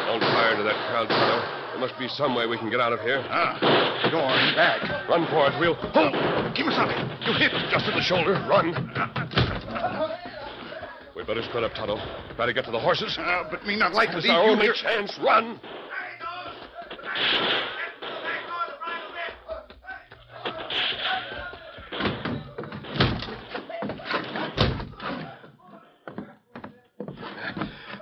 Don't 0.09 0.25
fire 0.33 0.53
into 0.53 0.65
that 0.65 0.89
crowd, 0.89 1.09
Tonto. 1.09 1.60
There 1.81 1.89
must 1.89 1.99
be 1.99 2.09
some 2.09 2.35
way 2.35 2.45
we 2.47 2.59
can 2.59 2.69
get 2.69 2.79
out 2.79 2.93
of 2.93 3.01
here. 3.01 3.25
Ah. 3.31 3.57
In 4.05 4.13
back. 4.55 5.09
Run 5.09 5.25
for 5.33 5.49
it. 5.49 5.59
We'll. 5.59 5.73
hold. 5.73 6.13
Give 6.55 6.67
Oh! 6.69 6.77
something. 6.77 7.01
you 7.25 7.33
hit. 7.41 7.53
Just 7.73 7.89
in 7.89 7.95
the 7.97 8.03
shoulder. 8.03 8.35
Run. 8.47 8.77
We 11.17 11.25
better 11.25 11.43
split 11.43 11.65
up, 11.65 11.73
Tonto. 11.75 11.97
Better 12.37 12.53
get 12.53 12.67
to 12.67 12.71
the 12.71 12.79
horses. 12.79 13.17
Uh, 13.19 13.45
but 13.51 13.65
me 13.67 13.77
not 13.77 13.95
like 13.95 14.11
to 14.11 14.19
It's 14.19 14.27
leave 14.27 14.35
our 14.37 14.51
only 14.51 14.67
here. 14.67 14.75
chance. 14.75 15.19
Run. 15.23 15.59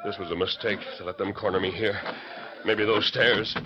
This 0.05 0.17
was 0.19 0.31
a 0.31 0.37
mistake 0.37 0.79
to 0.99 1.05
let 1.05 1.19
them 1.19 1.33
corner 1.33 1.61
me 1.61 1.71
here. 1.71 1.99
Maybe 2.69 2.85
those 2.85 3.07
stairs. 3.07 3.57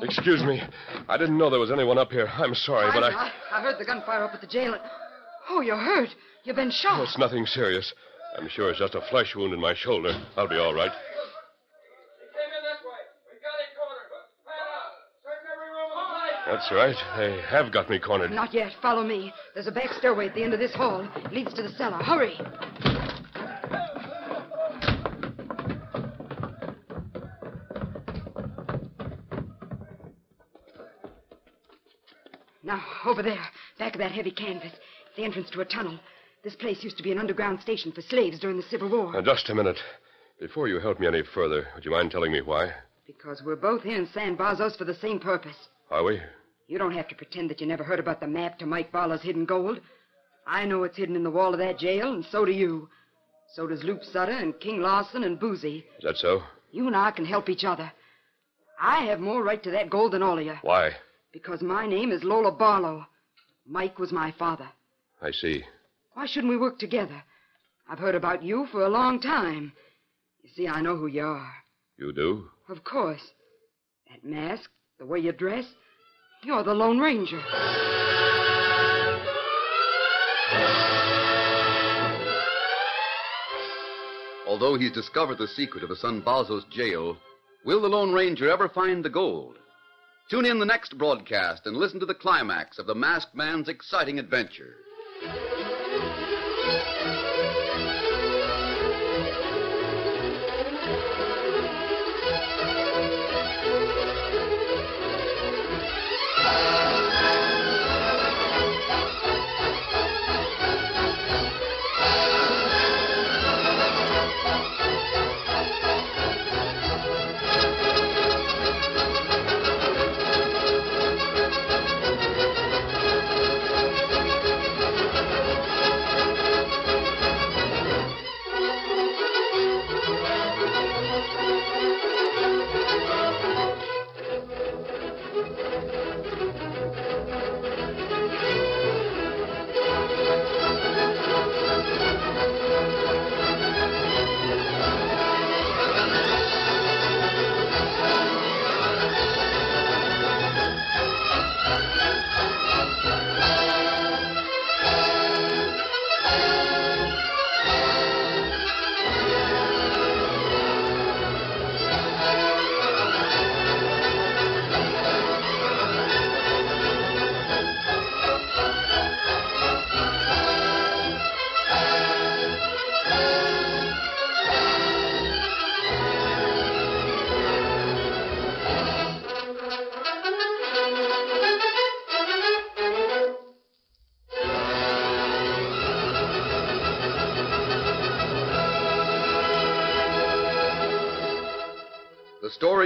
Excuse 0.00 0.42
me. 0.42 0.62
I 1.06 1.18
didn't 1.18 1.36
know 1.36 1.50
there 1.50 1.60
was 1.60 1.70
anyone 1.70 1.98
up 1.98 2.10
here. 2.10 2.28
I'm 2.28 2.54
sorry, 2.54 2.90
but 2.94 3.04
I. 3.04 3.10
I, 3.10 3.32
I 3.52 3.60
heard 3.60 3.78
the 3.78 3.84
gunfire 3.84 4.24
up 4.24 4.32
at 4.32 4.40
the 4.40 4.46
jail. 4.46 4.72
And... 4.72 4.82
Oh, 5.50 5.60
you're 5.60 5.76
hurt. 5.76 6.08
You've 6.44 6.56
been 6.56 6.70
shot. 6.70 7.00
Oh, 7.00 7.02
it's 7.02 7.18
nothing 7.18 7.44
serious. 7.44 7.92
I'm 8.38 8.48
sure 8.48 8.70
it's 8.70 8.78
just 8.78 8.94
a 8.94 9.02
flesh 9.10 9.36
wound 9.36 9.52
in 9.52 9.60
my 9.60 9.74
shoulder. 9.74 10.18
I'll 10.34 10.48
be 10.48 10.56
all 10.56 10.72
right. 10.72 10.92
That's 16.50 16.72
right. 16.72 16.96
They 17.16 17.40
have 17.48 17.72
got 17.72 17.88
me 17.88 18.00
cornered. 18.00 18.32
Not 18.32 18.52
yet. 18.52 18.72
Follow 18.82 19.04
me. 19.04 19.32
There's 19.54 19.68
a 19.68 19.72
back 19.72 19.92
stairway 19.96 20.28
at 20.28 20.34
the 20.34 20.42
end 20.42 20.52
of 20.52 20.58
this 20.58 20.74
hall. 20.74 21.08
It 21.14 21.32
leads 21.32 21.54
to 21.54 21.62
the 21.62 21.68
cellar. 21.70 22.02
Hurry. 22.02 22.36
Now, 32.64 32.82
over 33.06 33.22
there, 33.22 33.38
back 33.78 33.94
of 33.94 34.00
that 34.00 34.10
heavy 34.10 34.32
canvas, 34.32 34.72
it's 34.72 35.16
the 35.16 35.24
entrance 35.24 35.50
to 35.50 35.60
a 35.60 35.64
tunnel. 35.64 36.00
This 36.42 36.56
place 36.56 36.82
used 36.82 36.96
to 36.96 37.02
be 37.04 37.12
an 37.12 37.18
underground 37.18 37.60
station 37.60 37.92
for 37.92 38.02
slaves 38.02 38.40
during 38.40 38.56
the 38.56 38.64
Civil 38.64 38.90
War. 38.90 39.12
Now, 39.12 39.22
just 39.22 39.48
a 39.50 39.54
minute. 39.54 39.78
Before 40.40 40.66
you 40.66 40.80
help 40.80 40.98
me 40.98 41.06
any 41.06 41.22
further, 41.32 41.68
would 41.76 41.84
you 41.84 41.92
mind 41.92 42.10
telling 42.10 42.32
me 42.32 42.40
why? 42.40 42.72
Because 43.06 43.40
we're 43.44 43.56
both 43.56 43.82
here 43.82 43.98
in 43.98 44.08
San 44.12 44.34
Bazos 44.34 44.76
for 44.76 44.84
the 44.84 44.94
same 44.94 45.20
purpose. 45.20 45.56
Are 45.90 46.04
we? 46.04 46.20
You 46.70 46.78
don't 46.78 46.94
have 46.94 47.08
to 47.08 47.16
pretend 47.16 47.50
that 47.50 47.60
you 47.60 47.66
never 47.66 47.82
heard 47.82 47.98
about 47.98 48.20
the 48.20 48.28
map 48.28 48.60
to 48.60 48.64
Mike 48.64 48.92
Barlow's 48.92 49.22
hidden 49.22 49.44
gold. 49.44 49.80
I 50.46 50.64
know 50.64 50.84
it's 50.84 50.96
hidden 50.96 51.16
in 51.16 51.24
the 51.24 51.30
wall 51.30 51.52
of 51.52 51.58
that 51.58 51.80
jail, 51.80 52.12
and 52.12 52.24
so 52.24 52.44
do 52.44 52.52
you. 52.52 52.88
So 53.56 53.66
does 53.66 53.82
Loop 53.82 54.04
Sutter 54.04 54.30
and 54.30 54.58
King 54.60 54.80
Larson 54.80 55.24
and 55.24 55.36
Boozy. 55.36 55.84
Is 55.98 56.04
that 56.04 56.16
so? 56.16 56.44
You 56.70 56.86
and 56.86 56.94
I 56.94 57.10
can 57.10 57.24
help 57.24 57.48
each 57.48 57.64
other. 57.64 57.90
I 58.80 59.06
have 59.06 59.18
more 59.18 59.42
right 59.42 59.60
to 59.64 59.72
that 59.72 59.90
gold 59.90 60.12
than 60.12 60.22
all 60.22 60.38
of 60.38 60.46
you. 60.46 60.54
Why? 60.62 60.92
Because 61.32 61.60
my 61.60 61.88
name 61.88 62.12
is 62.12 62.22
Lola 62.22 62.52
Barlow. 62.52 63.04
Mike 63.66 63.98
was 63.98 64.12
my 64.12 64.30
father. 64.38 64.68
I 65.20 65.32
see. 65.32 65.64
Why 66.12 66.26
shouldn't 66.26 66.52
we 66.52 66.56
work 66.56 66.78
together? 66.78 67.24
I've 67.88 67.98
heard 67.98 68.14
about 68.14 68.44
you 68.44 68.68
for 68.70 68.84
a 68.84 68.88
long 68.88 69.20
time. 69.20 69.72
You 70.44 70.50
see, 70.54 70.68
I 70.68 70.82
know 70.82 70.96
who 70.96 71.08
you 71.08 71.24
are. 71.24 71.52
You 71.98 72.12
do? 72.12 72.44
Of 72.68 72.84
course. 72.84 73.32
That 74.08 74.24
mask, 74.24 74.70
the 75.00 75.06
way 75.06 75.18
you 75.18 75.32
dress, 75.32 75.64
you're 76.44 76.62
the 76.62 76.74
Lone 76.74 76.98
Ranger. 76.98 77.40
Although 84.46 84.76
he's 84.78 84.92
discovered 84.92 85.38
the 85.38 85.46
secret 85.46 85.82
of 85.82 85.90
the 85.90 85.96
San 85.96 86.20
Bazos 86.20 86.64
jail, 86.70 87.16
will 87.64 87.80
the 87.80 87.88
Lone 87.88 88.12
Ranger 88.12 88.50
ever 88.50 88.68
find 88.68 89.04
the 89.04 89.10
gold? 89.10 89.56
Tune 90.30 90.46
in 90.46 90.58
the 90.58 90.66
next 90.66 90.96
broadcast 90.96 91.66
and 91.66 91.76
listen 91.76 92.00
to 92.00 92.06
the 92.06 92.14
climax 92.14 92.78
of 92.78 92.86
the 92.86 92.94
masked 92.94 93.34
man's 93.34 93.68
exciting 93.68 94.18
adventure. 94.18 94.76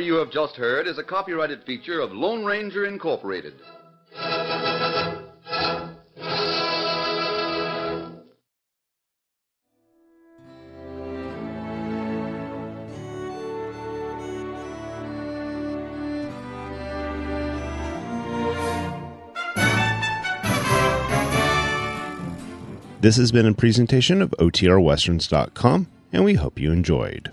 You 0.04 0.16
have 0.16 0.30
just 0.30 0.56
heard 0.56 0.86
is 0.86 0.98
a 0.98 1.02
copyrighted 1.02 1.64
feature 1.64 2.00
of 2.00 2.12
Lone 2.12 2.44
Ranger 2.44 2.84
Incorporated. 2.84 3.54
This 23.00 23.16
has 23.16 23.32
been 23.32 23.46
a 23.46 23.52
presentation 23.52 24.22
of 24.22 24.30
OTRWesterns.com, 24.38 25.88
and 26.12 26.24
we 26.24 26.34
hope 26.34 26.58
you 26.58 26.72
enjoyed. 26.72 27.32